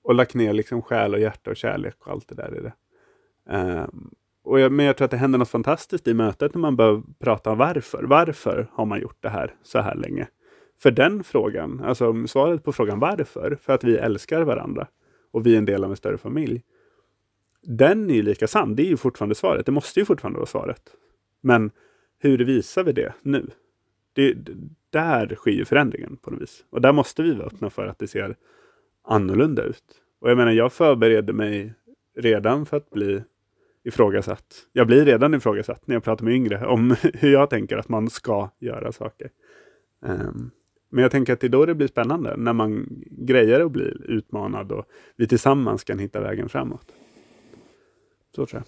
och 0.04 0.16
lagt 0.16 0.34
ner 0.34 0.54
liksom 0.54 0.82
själ 0.82 1.14
och 1.14 1.20
hjärta 1.20 1.50
och 1.50 1.56
kärlek 1.58 1.96
och 2.00 2.12
allt 2.12 2.28
det 2.28 2.36
där 2.36 2.58
i 2.58 2.62
det. 2.62 2.74
Ehm, 3.56 4.12
och 4.44 4.60
jag, 4.60 4.72
men 4.72 4.86
jag 4.86 4.98
tror 4.98 5.06
att 5.06 5.12
det 5.12 5.18
händer 5.18 5.40
något 5.40 5.50
fantastiskt 5.50 6.08
i 6.08 6.14
mötet 6.14 6.54
när 6.54 6.62
man 6.62 6.76
börjar 6.76 7.02
prata 7.20 7.52
om 7.52 7.58
varför. 7.58 8.04
Varför 8.04 8.70
har 8.74 8.86
man 8.86 9.02
gjort 9.02 9.18
det 9.20 9.30
här 9.30 9.56
så 9.64 9.80
här 9.80 9.96
länge? 9.96 10.28
För 10.82 10.92
den 10.92 11.24
frågan, 11.24 11.82
alltså 11.84 12.28
svaret 12.28 12.64
på 12.64 12.72
frågan 12.72 13.00
varför, 13.00 13.58
för 13.62 13.74
att 13.74 13.84
vi 13.84 13.98
älskar 13.98 14.42
varandra 14.42 14.88
och 15.32 15.46
vi 15.46 15.54
är 15.54 15.58
en 15.58 15.66
del 15.66 15.84
av 15.84 15.90
en 15.90 15.98
större 15.98 16.18
familj. 16.18 16.62
Den 17.64 18.10
är 18.10 18.14
ju 18.14 18.22
lika 18.22 18.48
sann, 18.48 18.76
det 18.76 18.84
är 18.84 18.90
ju 18.90 18.98
fortfarande 18.98 19.36
svaret, 19.36 19.66
det 19.66 19.72
måste 19.72 20.00
ju 20.00 20.06
fortfarande 20.06 20.40
vara 20.40 20.48
svaret. 20.48 20.82
Men 21.42 21.72
hur 22.20 22.38
visar 22.38 22.84
vi 22.84 22.92
det 22.92 23.14
nu? 23.22 23.50
Det, 24.14 24.38
där 24.90 25.36
sker 25.36 25.52
ju 25.52 25.66
förändringen 25.66 26.18
på 26.18 26.32
något 26.32 26.42
vis. 26.42 26.66
Och 26.70 26.82
där 26.82 26.92
måste 26.92 27.24
vi 27.24 27.34
vara 27.34 27.48
öppna 27.48 27.70
för 27.70 27.86
att 27.86 28.00
det 28.00 28.08
ser 28.08 28.36
annorlunda 29.04 29.64
ut. 29.64 29.84
Och 30.20 30.30
jag 30.30 30.38
menar, 30.38 30.52
jag 30.52 30.74
förbereder 30.74 31.34
mig 31.34 31.74
redan 32.18 32.66
för 32.66 32.78
att 32.78 32.90
bli 32.90 33.24
ifrågasatt. 33.84 34.68
Jag 34.72 34.88
blir 34.88 35.06
redan 35.06 35.34
ifrågasatt 35.34 35.88
när 35.88 35.96
jag 35.96 36.04
pratar 36.04 36.26
med 36.26 36.34
yngre 36.34 36.66
om 36.68 36.96
hur 37.14 37.34
jag 37.34 37.50
tänker 37.50 37.78
att 37.78 37.90
man 37.90 38.10
ska 38.10 38.50
göra 38.60 38.92
saker. 38.92 39.30
Ehm, 40.06 40.52
men 40.90 41.02
jag 41.02 41.12
tänker 41.12 41.34
att 41.34 41.40
det 41.40 41.48
är 41.48 41.50
då 41.50 41.66
det 41.66 41.76
blir 41.76 41.88
spännande, 41.88 42.38
när 42.38 42.54
man 42.54 42.88
grejer 43.12 43.60
att 43.60 43.72
bli 43.72 43.94
utmanad 44.08 44.72
och 44.72 44.86
vi 45.16 45.28
tillsammans 45.28 45.84
kan 45.84 46.00
hitta 46.00 46.22
vägen 46.22 46.50
framåt. 46.50 46.92
Så 48.36 48.46
tror 48.46 48.62
jag. 48.62 48.64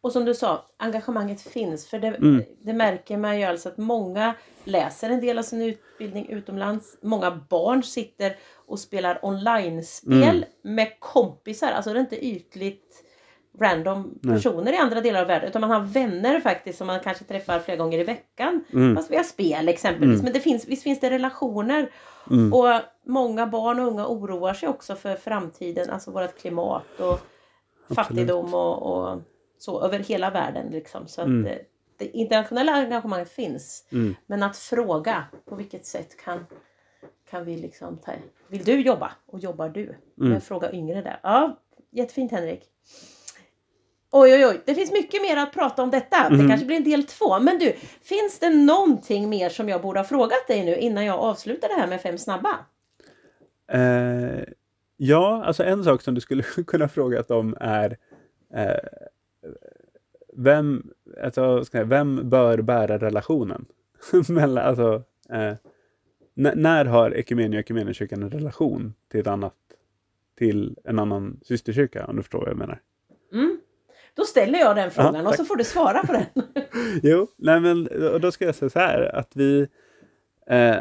Och 0.00 0.12
som 0.12 0.24
du 0.24 0.34
sa, 0.34 0.66
engagemanget 0.76 1.40
finns. 1.40 1.86
För 1.86 1.98
det, 1.98 2.08
Mm. 2.08 2.42
det 2.62 2.72
märker 2.72 3.16
man 3.16 3.38
ju 3.38 3.44
alltså 3.44 3.68
att 3.68 3.78
många 3.78 4.34
läser 4.64 5.10
en 5.10 5.20
del 5.20 5.38
av 5.38 5.42
sin 5.42 5.62
utbildning 5.62 6.28
utomlands. 6.28 6.98
Många 7.02 7.40
barn 7.50 7.82
sitter 7.82 8.36
och 8.54 8.78
spelar 8.78 9.18
online-spel 9.22 10.44
med 10.62 10.96
kompisar. 11.00 11.68
Alltså 11.72 11.92
det 11.92 11.98
är 11.98 12.00
inte 12.00 12.26
ytligt 12.26 13.04
random 13.58 14.18
Nej. 14.22 14.34
personer 14.36 14.72
i 14.72 14.76
andra 14.76 15.00
delar 15.00 15.20
av 15.20 15.26
världen. 15.26 15.48
Utan 15.48 15.60
man 15.60 15.70
har 15.70 15.80
vänner 15.80 16.40
faktiskt 16.40 16.78
som 16.78 16.86
man 16.86 17.00
kanske 17.00 17.24
träffar 17.24 17.58
flera 17.58 17.76
gånger 17.76 17.98
i 17.98 18.04
veckan. 18.04 18.64
Mm. 18.72 18.96
Fast 18.96 19.10
via 19.10 19.24
spel 19.24 19.68
exempelvis. 19.68 20.14
Mm. 20.20 20.24
Men 20.24 20.32
det 20.32 20.40
finns, 20.40 20.68
visst 20.68 20.82
finns 20.82 21.00
det 21.00 21.10
relationer. 21.10 21.90
Mm. 22.30 22.52
Och 22.52 22.68
många 23.06 23.46
barn 23.46 23.80
och 23.80 23.86
unga 23.86 24.06
oroar 24.06 24.54
sig 24.54 24.68
också 24.68 24.94
för 24.94 25.14
framtiden. 25.14 25.90
Alltså 25.90 26.10
vårt 26.10 26.38
klimat 26.38 27.00
och 27.00 27.20
fattigdom 27.94 28.54
och, 28.54 28.82
och 28.82 29.20
så 29.58 29.82
över 29.82 29.98
hela 29.98 30.30
världen. 30.30 30.66
Liksom. 30.70 31.08
Så 31.08 31.20
att 31.20 31.26
Mm. 31.26 31.42
det, 31.42 31.58
det 31.96 32.16
internationella 32.16 32.72
engagemanget 32.72 33.30
finns. 33.30 33.88
Mm. 33.92 34.14
Men 34.26 34.42
att 34.42 34.56
fråga 34.56 35.24
på 35.44 35.54
vilket 35.54 35.86
sätt 35.86 36.16
kan, 36.24 36.46
kan 37.30 37.44
vi 37.44 37.56
liksom 37.56 37.96
ta... 37.96 38.12
Vill 38.48 38.64
du 38.64 38.80
jobba? 38.80 39.12
Och 39.26 39.38
jobbar 39.38 39.68
du? 39.68 39.94
Mm. 40.20 40.40
Fråga 40.40 40.72
yngre 40.72 41.02
där. 41.02 41.20
Ja, 41.22 41.58
jättefint 41.90 42.32
Henrik. 42.32 42.64
Oj, 44.14 44.34
oj, 44.34 44.46
oj. 44.46 44.60
Det 44.64 44.74
finns 44.74 44.92
mycket 44.92 45.22
mer 45.22 45.36
att 45.36 45.52
prata 45.52 45.82
om 45.82 45.90
detta. 45.90 46.28
Det 46.28 46.36
Mhm. 46.36 46.48
kanske 46.48 46.66
blir 46.66 46.76
en 46.76 46.84
del 46.84 47.04
två. 47.04 47.38
Men 47.40 47.58
du, 47.58 47.72
finns 48.02 48.38
det 48.38 48.50
någonting 48.50 49.28
mer 49.28 49.48
som 49.48 49.68
jag 49.68 49.82
borde 49.82 49.98
ha 50.00 50.04
frågat 50.04 50.46
dig 50.48 50.64
nu 50.64 50.76
innan 50.76 51.04
jag 51.04 51.18
avslutar 51.18 51.68
det 51.68 51.74
här 51.74 51.86
med 51.86 52.00
fem 52.00 52.18
snabba? 52.18 52.58
Eh, 53.72 54.44
ja, 54.96 55.44
alltså 55.44 55.64
en 55.64 55.84
sak 55.84 56.02
som 56.02 56.14
du 56.14 56.20
skulle 56.20 56.42
kunna 56.66 56.88
fråga 56.88 57.22
om 57.28 57.56
är 57.60 57.96
eh, 58.54 58.76
vem, 60.32 60.90
alltså, 61.22 61.64
jag, 61.72 61.84
vem 61.84 62.28
bör 62.30 62.58
bära 62.58 62.98
relationen? 62.98 63.64
Mellan, 64.28 64.64
alltså, 64.66 65.02
eh, 65.30 65.54
när 66.34 66.84
har 66.84 67.10
Ekumenia 67.16 67.58
och 67.58 67.60
Ekumeniakyrkan 67.60 68.22
en 68.22 68.30
relation 68.30 68.94
till, 69.08 69.20
ett 69.20 69.26
annat, 69.26 69.54
till 70.38 70.76
en 70.84 70.98
annan 70.98 71.40
systerkyrka? 71.42 72.06
Om 72.06 72.16
du 72.16 72.22
förstår 72.22 72.38
vad 72.38 72.48
jag 72.48 72.56
menar. 72.56 72.80
Mm. 73.32 73.58
Då 74.16 74.24
ställer 74.24 74.58
jag 74.58 74.76
den 74.76 74.90
frågan 74.90 75.26
och 75.26 75.32
tack. 75.32 75.36
så 75.36 75.44
får 75.44 75.56
du 75.56 75.64
svara 75.64 76.06
på 76.06 76.12
den. 76.12 76.24
Jo, 77.02 77.28
nej 77.38 77.60
men 77.60 77.88
och 78.12 78.20
då 78.20 78.32
ska 78.32 78.44
jag 78.44 78.54
säga 78.54 78.70
så 78.70 78.78
här 78.78 79.16
att 79.16 79.36
vi 79.36 79.68
eh, 80.46 80.76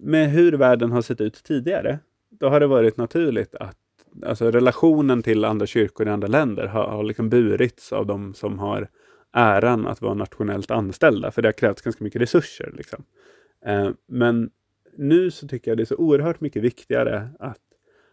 med 0.00 0.30
hur 0.30 0.52
världen 0.52 0.92
har 0.92 1.02
sett 1.02 1.20
ut 1.20 1.44
tidigare, 1.44 1.98
då 2.30 2.48
har 2.48 2.60
det 2.60 2.66
varit 2.66 2.96
naturligt 2.96 3.54
att 3.54 3.78
alltså, 4.26 4.50
relationen 4.50 5.22
till 5.22 5.44
andra 5.44 5.66
kyrkor 5.66 6.08
i 6.08 6.10
andra 6.10 6.28
länder 6.28 6.66
har, 6.66 6.84
har 6.88 7.04
liksom 7.04 7.30
burits 7.30 7.92
av 7.92 8.06
de 8.06 8.34
som 8.34 8.58
har 8.58 8.88
äran 9.32 9.86
att 9.86 10.02
vara 10.02 10.14
nationellt 10.14 10.70
anställda, 10.70 11.30
för 11.30 11.42
det 11.42 11.48
har 11.48 11.52
krävts 11.52 11.82
ganska 11.82 12.04
mycket 12.04 12.22
resurser. 12.22 12.72
Liksom. 12.76 13.04
Eh, 13.66 13.90
men 14.08 14.50
nu 14.96 15.30
så 15.30 15.48
tycker 15.48 15.70
jag 15.70 15.78
det 15.78 15.82
är 15.82 15.84
så 15.84 15.96
oerhört 15.96 16.40
mycket 16.40 16.62
viktigare 16.62 17.28
att, 17.38 17.60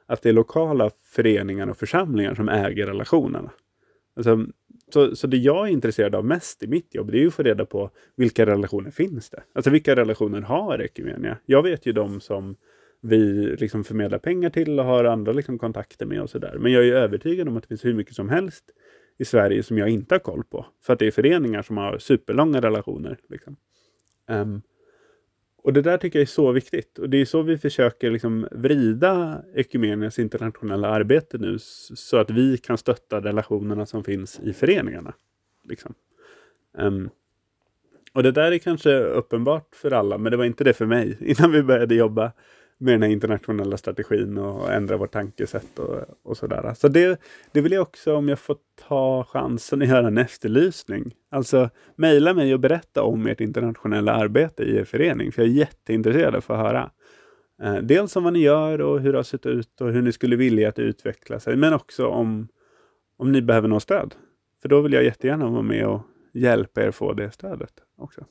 att 0.05 0.21
det 0.21 0.29
är 0.29 0.33
lokala 0.33 0.91
föreningar 1.03 1.67
och 1.67 1.77
församlingar 1.77 2.35
som 2.35 2.49
äger 2.49 2.87
relationerna. 2.87 3.51
Alltså, 4.15 4.45
så, 4.93 5.15
så 5.15 5.28
det 5.28 5.38
jag 5.38 5.67
är 5.67 5.71
intresserad 5.71 6.15
av 6.15 6.26
mest 6.26 6.63
i 6.63 6.67
mitt 6.67 6.95
jobb, 6.95 7.12
det 7.12 7.17
är 7.17 7.21
ju 7.21 7.28
att 7.28 7.34
få 7.34 7.43
reda 7.43 7.65
på 7.65 7.89
vilka 8.15 8.45
relationer 8.45 8.91
finns 8.91 9.30
det? 9.30 9.43
Alltså 9.54 9.69
vilka 9.69 9.95
relationer 9.95 10.41
har 10.41 10.82
Ekumenia? 10.82 11.38
Jag 11.45 11.63
vet 11.63 11.86
ju 11.86 11.91
de 11.91 12.19
som 12.21 12.56
vi 13.02 13.17
liksom 13.60 13.84
förmedlar 13.84 14.17
pengar 14.17 14.50
till 14.50 14.80
och 14.80 14.86
har 14.86 15.04
andra 15.04 15.32
liksom 15.32 15.60
kontakter 15.60 16.06
med 16.06 16.21
och 16.21 16.30
sådär. 16.30 16.58
Men 16.60 16.71
jag 16.71 16.88
är 16.88 16.93
övertygad 16.93 17.47
om 17.47 17.58
att 17.58 17.63
det 17.63 17.67
finns 17.67 17.86
hur 17.86 17.93
mycket 17.93 18.15
som 18.15 18.30
helst 18.30 18.63
i 19.17 19.26
Sverige 19.26 19.63
som 19.63 19.78
jag 19.78 19.89
inte 19.89 20.15
har 20.15 20.19
koll 20.19 20.43
på. 20.43 20.65
För 20.84 20.93
att 20.93 21.00
det 21.00 21.08
är 21.08 21.12
föreningar 21.12 21.62
som 21.62 21.78
har 21.78 21.97
superlånga 21.97 22.62
relationer. 22.62 23.19
Liksom. 23.30 23.56
Um, 24.30 24.62
och 25.63 25.74
det 25.74 25.82
där 25.82 25.97
tycker 25.97 26.19
jag 26.19 26.21
är 26.24 26.28
så 26.28 26.52
viktigt. 26.52 27.00
Och 27.00 27.10
det 27.10 27.17
är 27.17 27.26
så 27.26 27.41
vi 27.41 27.58
försöker 27.58 28.12
liksom 28.12 28.47
vrida 28.52 29.43
Ekumenias 29.56 30.19
internationella 30.19 30.88
arbete 30.88 31.38
nu 31.38 31.58
så 31.60 32.17
att 32.17 32.30
vi 32.30 32.58
kan 32.58 32.78
stötta 32.78 33.21
relationerna 33.21 33.86
som 33.86 34.04
finns 34.04 34.39
i 34.39 34.54
föreningarna. 34.54 35.13
Liksom. 35.63 35.93
Um, 36.78 37.10
och 38.13 38.24
det 38.24 38.32
där 38.32 38.52
är 38.52 38.58
kanske 38.58 39.00
uppenbart 39.00 39.76
för 39.76 39.91
alla, 39.91 40.17
men 40.17 40.32
det 40.32 40.38
var 40.38 40.45
inte 40.45 40.63
det 40.63 40.74
för 40.74 40.86
mig 40.86 41.17
innan 41.21 41.52
vi 41.52 41.63
började 41.63 41.95
jobba 41.95 42.32
med 42.82 42.94
den 42.94 43.04
här 43.04 43.10
internationella 43.10 43.78
strategin 43.78 44.38
och 44.38 44.72
ändra 44.74 44.98
vårt 44.98 45.12
tankesätt 45.12 45.80
och, 45.80 46.00
och 46.24 46.38
sådär. 46.38 46.74
Så 46.74 46.88
det, 46.88 47.22
det 47.52 47.62
vill 47.62 47.72
jag 47.72 47.82
också, 47.82 48.15
om 48.15 48.30
jag 48.30 48.39
får 48.39 48.58
ta 48.88 49.24
chansen 49.24 49.82
att 49.82 49.88
göra 49.88 50.08
en 50.08 50.17
efterlysning. 50.17 51.15
Alltså 51.30 51.70
mejla 51.96 52.34
mig 52.34 52.54
och 52.54 52.60
berätta 52.60 53.04
om 53.04 53.28
ert 53.28 53.41
internationella 53.41 54.13
arbete 54.13 54.63
i 54.63 54.78
er 54.78 54.84
förening, 54.84 55.32
för 55.32 55.41
jag 55.41 55.50
är 55.50 55.54
jätteintresserad 55.54 56.28
av 56.28 56.38
att 56.38 56.44
få 56.44 56.56
höra. 56.56 56.91
Eh, 57.63 57.76
dels 57.76 58.15
om 58.15 58.24
vad 58.24 58.34
ni 58.34 58.39
gör 58.39 58.82
och 58.82 59.00
hur 59.00 59.12
det 59.12 59.17
har 59.17 59.24
sett 59.24 59.46
ut 59.46 59.82
och 59.82 59.91
hur 59.91 60.02
ni 60.02 60.12
skulle 60.12 60.36
vilja 60.36 60.70
att 60.70 60.76
det 60.76 60.82
utvecklar 60.82 61.39
sig, 61.39 61.56
men 61.56 61.74
också 61.74 62.08
om, 62.08 62.48
om 63.17 63.32
ni 63.32 63.41
behöver 63.41 63.67
något 63.67 63.84
stöd. 63.84 64.15
För 64.62 64.70
då 64.70 64.82
vill 64.82 64.94
jag 64.94 65.04
jättegärna 65.04 65.50
vara 65.50 65.62
med 65.62 65.88
och 65.88 66.02
hjälpa 66.34 66.84
er 66.84 66.91
få 66.91 67.13
det 67.13 67.32
stödet 67.32 67.74
också. 67.98 68.26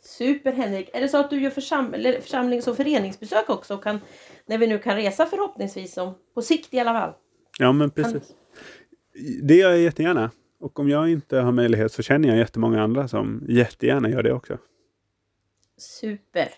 Super 0.00 0.52
Henrik! 0.52 0.90
Är 0.92 1.00
det 1.00 1.08
så 1.08 1.16
att 1.16 1.30
du 1.30 1.40
gör 1.40 1.50
försam 1.50 1.92
församlings 1.92 2.68
och 2.68 2.76
föreningsbesök 2.76 3.50
också? 3.50 3.74
Och 3.74 3.82
kan, 3.84 4.00
när 4.46 4.58
vi 4.58 4.66
nu 4.66 4.78
kan 4.78 4.96
resa 4.96 5.26
förhoppningsvis, 5.26 5.96
om, 5.96 6.14
på 6.34 6.42
sikt 6.42 6.74
i 6.74 6.80
alla 6.80 6.92
fall? 6.92 7.12
Ja 7.58 7.72
men 7.72 7.90
precis. 7.90 8.12
Kan... 8.12 8.36
Det 9.42 9.54
gör 9.54 9.70
jag 9.70 9.80
jättegärna. 9.80 10.30
Och 10.60 10.78
om 10.78 10.88
jag 10.88 11.10
inte 11.10 11.36
har 11.36 11.52
möjlighet 11.52 11.92
så 11.92 12.02
känner 12.02 12.28
jag 12.28 12.38
jättemånga 12.38 12.82
andra 12.82 13.08
som 13.08 13.44
jättegärna 13.48 14.10
gör 14.10 14.22
det 14.22 14.32
också. 14.32 14.58
Super! 15.76 16.48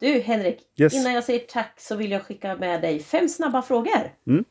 Du 0.00 0.20
Henrik, 0.20 0.58
yes. 0.76 0.94
innan 0.94 1.12
jag 1.12 1.24
säger 1.24 1.40
tack 1.40 1.80
så 1.80 1.96
vill 1.96 2.10
jag 2.10 2.22
skicka 2.22 2.56
med 2.56 2.80
dig 2.80 3.00
fem 3.00 3.28
snabba 3.28 3.62
frågor. 3.62 4.14
Mm. 4.26 4.44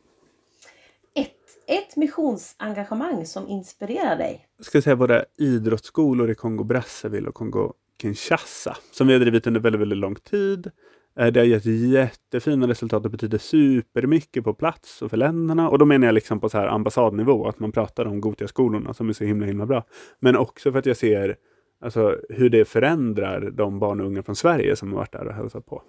Ett, 1.16 1.36
ett 1.68 1.96
missionsengagemang 1.96 3.26
som 3.26 3.48
inspirerar 3.48 4.18
dig? 4.18 4.48
Jag 4.58 4.66
ska 4.66 4.82
säga 4.82 4.96
våra 4.96 5.26
idrottsskolor 5.38 6.32
i 6.32 6.36
Kongo 6.36 6.64
Brazzaville 6.64 7.28
och 7.30 7.36
Kongo 7.36 7.74
Kinshasa 8.02 8.78
som 8.92 9.08
vi 9.08 9.14
har 9.14 9.20
drivit 9.20 9.48
under 9.48 9.62
väldigt, 9.62 9.82
väldigt 9.82 9.98
lång 9.98 10.16
tid. 10.16 10.72
Eh, 11.20 11.28
det 11.28 11.40
har 11.40 11.46
gett 11.46 11.66
jättefina 11.66 12.68
resultat 12.68 13.06
och 13.06 13.12
betyder 13.12 13.38
supermycket 13.38 14.44
på 14.44 14.54
plats 14.54 15.02
och 15.02 15.10
för 15.10 15.18
länderna. 15.18 15.70
Och 15.70 15.80
då 15.80 15.86
menar 15.86 16.08
jag 16.08 16.14
liksom 16.14 16.40
på 16.40 16.50
så 16.50 16.58
här 16.58 16.68
ambassadnivå, 16.68 17.48
att 17.48 17.60
man 17.60 17.72
pratar 17.72 18.06
om 18.06 18.22
Gotia-skolorna 18.22 18.94
som 18.94 19.10
är 19.10 19.14
så 19.14 19.24
himla, 19.24 19.46
himla 19.46 19.66
bra. 19.66 19.84
Men 20.20 20.38
också 20.38 20.72
för 20.72 20.80
att 20.80 20.86
jag 20.86 20.98
ser 20.98 21.36
alltså, 21.82 22.18
hur 22.30 22.50
det 22.50 22.66
förändrar 22.66 23.52
de 23.52 23.80
barn 23.80 24.02
och 24.02 24.08
unga 24.08 24.24
från 24.24 24.36
Sverige 24.36 24.76
som 24.76 24.92
har 24.92 25.00
varit 25.00 25.12
där 25.12 25.28
och 25.28 25.34
hälsat 25.34 25.66
på. 25.66 25.84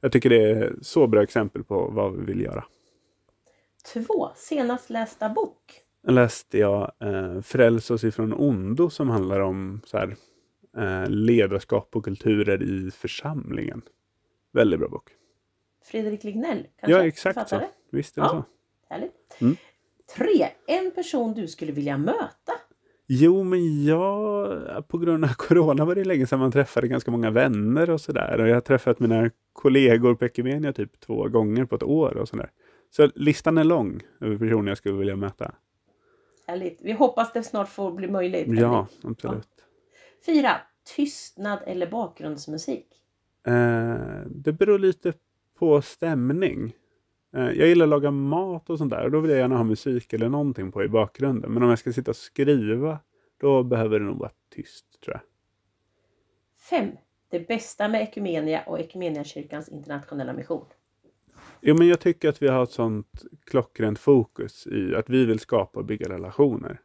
Jag 0.00 0.12
tycker 0.12 0.30
det 0.30 0.50
är 0.50 0.74
så 0.82 1.06
bra 1.06 1.22
exempel 1.22 1.64
på 1.64 1.90
vad 1.90 2.16
vi 2.16 2.24
vill 2.24 2.40
göra. 2.40 2.64
Två, 3.92 4.30
senast 4.36 4.90
lästa 4.90 5.28
bok? 5.28 5.82
läste 6.08 6.58
jag 6.58 6.92
eh, 7.00 7.40
Fräls 7.40 7.90
oss 7.90 8.04
ifrån 8.04 8.32
ondo 8.32 8.90
som 8.90 9.10
handlar 9.10 9.40
om 9.40 9.80
så 9.84 9.98
här, 9.98 10.16
eh, 10.76 11.08
ledarskap 11.08 11.96
och 11.96 12.04
kulturer 12.04 12.62
i 12.62 12.90
församlingen. 12.90 13.82
Väldigt 14.52 14.80
bra 14.80 14.88
bok. 14.88 15.10
Fredrik 15.84 16.24
Lignell, 16.24 16.66
kanske? 16.80 16.98
Ja, 16.98 17.06
exakt 17.06 17.34
författare? 17.34 17.66
så. 17.66 17.96
Visst 17.96 18.18
är 18.18 18.22
det 18.22 18.28
ja, 18.28 18.30
så. 18.30 18.44
Härligt. 18.94 19.36
Mm. 19.40 19.56
Tre, 20.16 20.48
en 20.66 20.90
person 20.90 21.34
du 21.34 21.48
skulle 21.48 21.72
vilja 21.72 21.98
möta? 21.98 22.52
Jo, 23.06 23.44
men 23.44 23.84
jag, 23.84 24.88
på 24.88 24.98
grund 24.98 25.24
av 25.24 25.28
corona 25.28 25.84
var 25.84 25.94
det 25.94 26.04
länge 26.04 26.26
sedan 26.26 26.38
man 26.38 26.52
träffade 26.52 26.88
ganska 26.88 27.10
många 27.10 27.30
vänner 27.30 27.90
och 27.90 28.00
sådär. 28.00 28.40
Och 28.40 28.48
jag 28.48 28.54
har 28.54 28.60
träffat 28.60 29.00
mina 29.00 29.30
kollegor 29.52 30.14
på 30.14 30.24
Ekumenia 30.24 30.72
typ 30.72 31.00
två 31.00 31.28
gånger 31.28 31.64
på 31.64 31.76
ett 31.76 31.82
år 31.82 32.16
och 32.16 32.28
sådär. 32.28 32.50
Så 32.90 33.10
listan 33.14 33.58
är 33.58 33.64
lång 33.64 34.00
över 34.20 34.38
personer 34.38 34.70
jag 34.70 34.78
skulle 34.78 34.98
vilja 34.98 35.16
möta. 35.16 35.54
Härligt. 36.46 36.78
Vi 36.82 36.92
hoppas 36.92 37.32
det 37.32 37.42
snart 37.42 37.68
får 37.68 37.92
bli 37.92 38.08
möjligt. 38.08 38.46
Ja, 38.48 38.86
absolut. 39.02 39.48
Ja. 39.56 39.64
Fyra. 40.26 40.60
Tystnad 40.96 41.58
eller 41.66 41.90
bakgrundsmusik? 41.90 42.86
Eh, 43.46 44.22
det 44.26 44.52
beror 44.52 44.78
lite 44.78 45.12
på 45.58 45.82
stämning. 45.82 46.74
Eh, 47.36 47.50
jag 47.50 47.68
gillar 47.68 47.84
att 47.84 47.90
laga 47.90 48.10
mat 48.10 48.70
och 48.70 48.78
sånt 48.78 48.90
där 48.90 49.04
och 49.04 49.10
då 49.10 49.20
vill 49.20 49.30
jag 49.30 49.40
gärna 49.40 49.56
ha 49.56 49.64
musik 49.64 50.12
eller 50.12 50.28
någonting 50.28 50.72
på 50.72 50.84
i 50.84 50.88
bakgrunden. 50.88 51.52
Men 51.52 51.62
om 51.62 51.68
jag 51.68 51.78
ska 51.78 51.92
sitta 51.92 52.10
och 52.10 52.16
skriva 52.16 52.98
då 53.40 53.62
behöver 53.62 53.98
det 53.98 54.04
nog 54.04 54.18
vara 54.18 54.30
tyst 54.54 55.00
tror 55.04 55.16
jag. 55.16 55.22
Fem. 56.70 56.90
Det 57.28 57.48
bästa 57.48 57.88
med 57.88 58.02
Ekumenia 58.02 58.62
och 58.66 58.80
Ekumeniakyrkans 58.80 59.68
internationella 59.68 60.32
mission? 60.32 60.64
Jo, 61.60 61.74
men 61.78 61.88
jag 61.88 62.00
tycker 62.00 62.28
att 62.28 62.42
vi 62.42 62.48
har 62.48 62.62
ett 62.62 62.70
sånt 62.70 63.24
klockrent 63.44 63.98
fokus 63.98 64.66
i 64.66 64.94
att 64.94 65.10
vi 65.10 65.24
vill 65.24 65.38
skapa 65.38 65.78
och 65.78 65.84
bygga 65.84 66.08
relationer. 66.08 66.80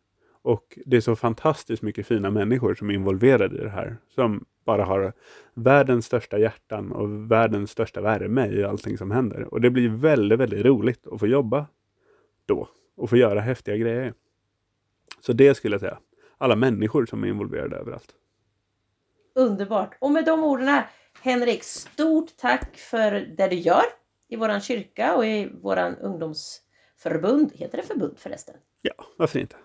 Och 0.45 0.79
det 0.86 0.97
är 0.97 1.01
så 1.01 1.15
fantastiskt 1.15 1.81
mycket 1.81 2.08
fina 2.08 2.31
människor 2.31 2.75
som 2.75 2.89
är 2.89 2.93
involverade 2.93 3.55
i 3.55 3.63
det 3.63 3.69
här. 3.69 3.97
Som 4.10 4.45
bara 4.65 4.86
har 4.86 5.13
världens 5.53 6.05
största 6.05 6.38
hjärtan 6.38 6.91
och 6.91 7.31
världens 7.31 7.71
största 7.71 8.01
värme 8.01 8.47
i 8.47 8.63
allting 8.63 8.97
som 8.97 9.12
händer. 9.12 9.53
Och 9.53 9.62
det 9.62 9.69
blir 9.69 9.89
väldigt, 9.89 10.39
väldigt 10.39 10.65
roligt 10.65 11.08
att 11.08 11.19
få 11.19 11.27
jobba 11.27 11.65
då 12.45 12.69
och 12.95 13.10
få 13.10 13.17
göra 13.17 13.39
häftiga 13.39 13.77
grejer. 13.77 14.13
Så 15.19 15.34
det 15.34 15.55
skulle 15.55 15.73
jag 15.73 15.81
säga. 15.81 15.99
Alla 16.38 16.55
människor 16.55 17.05
som 17.05 17.23
är 17.23 17.27
involverade 17.27 17.75
överallt. 17.75 18.15
Underbart! 19.36 19.97
Och 20.01 20.12
med 20.12 20.25
de 20.25 20.43
orden 20.43 20.81
Henrik, 21.21 21.63
stort 21.63 22.38
tack 22.38 22.77
för 22.77 23.12
det 23.12 23.47
du 23.47 23.55
gör 23.55 23.86
i 24.27 24.36
våran 24.36 24.62
kyrka 24.62 25.15
och 25.15 25.25
i 25.25 25.49
våran 25.62 25.95
ungdomsförbund. 25.95 27.51
Heter 27.53 27.77
det 27.77 27.84
förbund 27.84 28.17
förresten? 28.17 28.55
Ja, 28.81 28.93
varför 29.17 29.39
inte? 29.39 29.55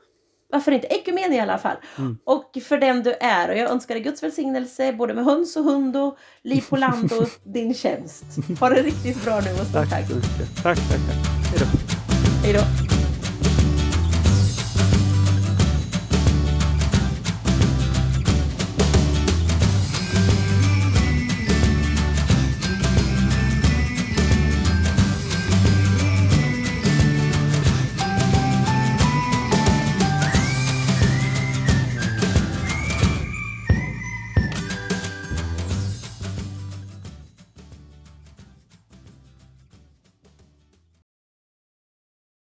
Varför 0.52 0.72
inte? 0.72 0.86
Ekumen 0.86 1.32
i 1.32 1.40
alla 1.40 1.58
fall. 1.58 1.76
Mm. 1.98 2.18
Och 2.24 2.58
för 2.68 2.78
den 2.78 3.02
du 3.02 3.12
är. 3.12 3.48
Och 3.48 3.56
jag 3.56 3.70
önskar 3.70 3.94
dig 3.94 4.04
Guds 4.04 4.22
välsignelse 4.22 4.92
både 4.92 5.14
med 5.14 5.24
höns 5.24 5.56
och 5.56 5.64
hund 5.64 5.96
och 5.96 6.18
liv 6.42 6.64
på 6.68 6.76
land 6.76 7.12
och 7.12 7.28
din 7.52 7.74
tjänst. 7.74 8.24
Ha 8.60 8.68
det 8.68 8.82
riktigt 8.82 9.24
bra 9.24 9.40
nu 9.40 9.50
och 9.50 9.66
stort 9.66 9.90
tack. 9.90 9.90
Tack, 9.90 10.08
tack, 10.62 10.76
tack. 10.76 10.78
tack. 10.88 11.18
Hej 11.50 11.58
då. 11.58 11.66
Hej 12.44 12.52
då. 12.52 12.79